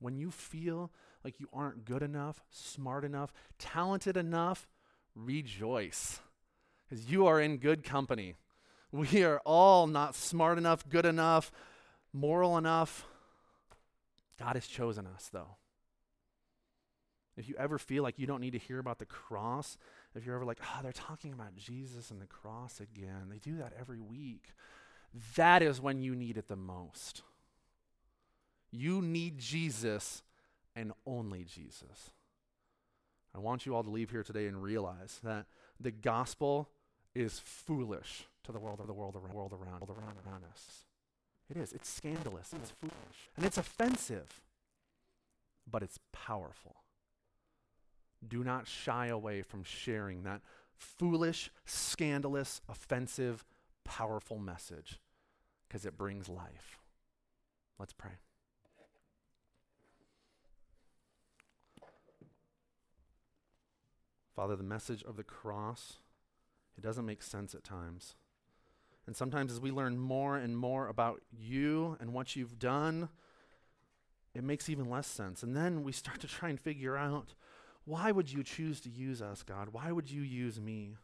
When 0.00 0.16
you 0.16 0.30
feel 0.30 0.90
like 1.22 1.38
you 1.40 1.48
aren't 1.52 1.84
good 1.84 2.02
enough, 2.02 2.42
smart 2.50 3.04
enough, 3.04 3.32
talented 3.58 4.16
enough, 4.16 4.68
rejoice. 5.14 6.20
Because 6.88 7.06
you 7.10 7.26
are 7.26 7.40
in 7.40 7.58
good 7.58 7.84
company. 7.84 8.34
We 8.92 9.24
are 9.24 9.40
all 9.44 9.86
not 9.86 10.14
smart 10.14 10.58
enough, 10.58 10.88
good 10.88 11.06
enough, 11.06 11.50
moral 12.12 12.58
enough. 12.58 13.06
God 14.38 14.54
has 14.56 14.66
chosen 14.66 15.06
us, 15.06 15.30
though. 15.32 15.56
If 17.36 17.48
you 17.48 17.56
ever 17.58 17.78
feel 17.78 18.02
like 18.02 18.18
you 18.18 18.26
don't 18.26 18.40
need 18.40 18.52
to 18.52 18.58
hear 18.58 18.78
about 18.78 18.98
the 18.98 19.06
cross, 19.06 19.76
if 20.14 20.24
you're 20.24 20.36
ever 20.36 20.44
like, 20.44 20.60
oh, 20.62 20.80
they're 20.82 20.92
talking 20.92 21.32
about 21.32 21.56
Jesus 21.56 22.10
and 22.10 22.20
the 22.20 22.26
cross 22.26 22.80
again, 22.80 23.28
they 23.30 23.38
do 23.38 23.56
that 23.58 23.72
every 23.78 24.00
week. 24.00 24.52
That 25.36 25.62
is 25.62 25.80
when 25.80 26.00
you 26.00 26.14
need 26.14 26.36
it 26.36 26.48
the 26.48 26.56
most. 26.56 27.22
You 28.70 29.00
need 29.00 29.38
Jesus 29.38 30.22
and 30.74 30.92
only 31.06 31.44
Jesus. 31.44 32.10
I 33.34 33.38
want 33.38 33.66
you 33.66 33.74
all 33.74 33.82
to 33.82 33.90
leave 33.90 34.10
here 34.10 34.22
today 34.22 34.46
and 34.46 34.62
realize 34.62 35.20
that 35.24 35.46
the 35.80 35.90
gospel 35.90 36.70
is 37.14 37.40
foolish 37.40 38.24
to 38.44 38.52
the 38.52 38.58
world 38.58 38.80
of 38.80 38.86
the 38.86 38.92
world 38.92 39.16
around, 39.16 39.34
world 39.34 39.52
around, 39.52 39.80
world 39.80 39.90
around, 39.90 40.16
around 40.26 40.44
us. 40.52 40.84
It 41.50 41.56
is. 41.56 41.72
It's 41.72 41.88
scandalous. 41.88 42.52
It's 42.54 42.70
foolish. 42.70 43.30
And 43.36 43.44
it's 43.44 43.58
offensive. 43.58 44.40
But 45.70 45.82
it's 45.82 45.98
powerful. 46.12 46.76
Do 48.28 48.44
not 48.44 48.66
shy 48.66 49.06
away 49.06 49.42
from 49.42 49.62
sharing 49.62 50.22
that 50.24 50.40
foolish, 50.76 51.50
scandalous, 51.64 52.60
offensive, 52.68 53.44
powerful 53.84 54.38
message 54.38 55.00
because 55.68 55.86
it 55.86 55.96
brings 55.96 56.28
life. 56.28 56.78
Let's 57.78 57.92
pray. 57.92 58.12
Father, 64.34 64.56
the 64.56 64.64
message 64.64 65.02
of 65.04 65.16
the 65.16 65.22
cross, 65.22 65.98
it 66.76 66.82
doesn't 66.82 67.06
make 67.06 67.22
sense 67.22 67.54
at 67.54 67.62
times. 67.62 68.16
And 69.06 69.14
sometimes 69.14 69.52
as 69.52 69.60
we 69.60 69.70
learn 69.70 69.98
more 69.98 70.36
and 70.36 70.56
more 70.56 70.88
about 70.88 71.20
you 71.30 71.96
and 72.00 72.12
what 72.12 72.34
you've 72.34 72.58
done, 72.58 73.10
it 74.34 74.42
makes 74.42 74.68
even 74.68 74.90
less 74.90 75.06
sense. 75.06 75.42
And 75.42 75.56
then 75.56 75.84
we 75.84 75.92
start 75.92 76.20
to 76.20 76.26
try 76.26 76.48
and 76.48 76.58
figure 76.58 76.96
out 76.96 77.34
why 77.84 78.10
would 78.10 78.32
you 78.32 78.42
choose 78.42 78.80
to 78.82 78.90
use 78.90 79.20
us, 79.20 79.42
God? 79.42 79.68
Why 79.72 79.92
would 79.92 80.10
you 80.10 80.22
use 80.22 80.60
me? 80.60 80.96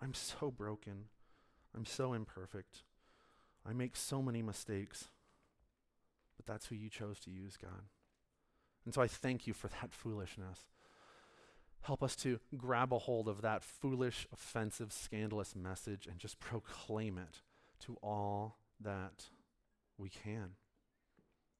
I'm 0.00 0.14
so 0.14 0.50
broken. 0.50 1.06
I'm 1.74 1.84
so 1.84 2.12
imperfect. 2.12 2.82
I 3.66 3.72
make 3.72 3.96
so 3.96 4.22
many 4.22 4.42
mistakes. 4.42 5.08
But 6.36 6.46
that's 6.46 6.66
who 6.66 6.74
you 6.74 6.88
chose 6.88 7.18
to 7.20 7.30
use, 7.30 7.56
God. 7.56 7.82
And 8.84 8.94
so 8.94 9.02
I 9.02 9.06
thank 9.06 9.46
you 9.46 9.54
for 9.54 9.68
that 9.68 9.90
foolishness. 9.92 10.60
Help 11.82 12.02
us 12.02 12.16
to 12.16 12.40
grab 12.56 12.94
a 12.94 12.98
hold 12.98 13.28
of 13.28 13.42
that 13.42 13.62
foolish, 13.62 14.26
offensive, 14.32 14.92
scandalous 14.92 15.54
message 15.54 16.06
and 16.06 16.18
just 16.18 16.40
proclaim 16.40 17.18
it 17.18 17.42
to 17.80 17.98
all 18.02 18.56
that 18.80 19.26
we 19.98 20.08
can. 20.08 20.52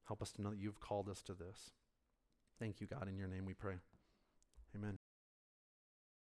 Help 0.06 0.22
us 0.22 0.32
to 0.32 0.42
know 0.42 0.50
that 0.50 0.58
you've 0.58 0.80
called 0.80 1.10
us 1.10 1.20
to 1.22 1.34
this. 1.34 1.70
Thank 2.58 2.80
you, 2.80 2.86
God. 2.86 3.06
In 3.08 3.18
your 3.18 3.28
name 3.28 3.44
we 3.44 3.52
pray. 3.52 3.74
Amen. 4.75 5.03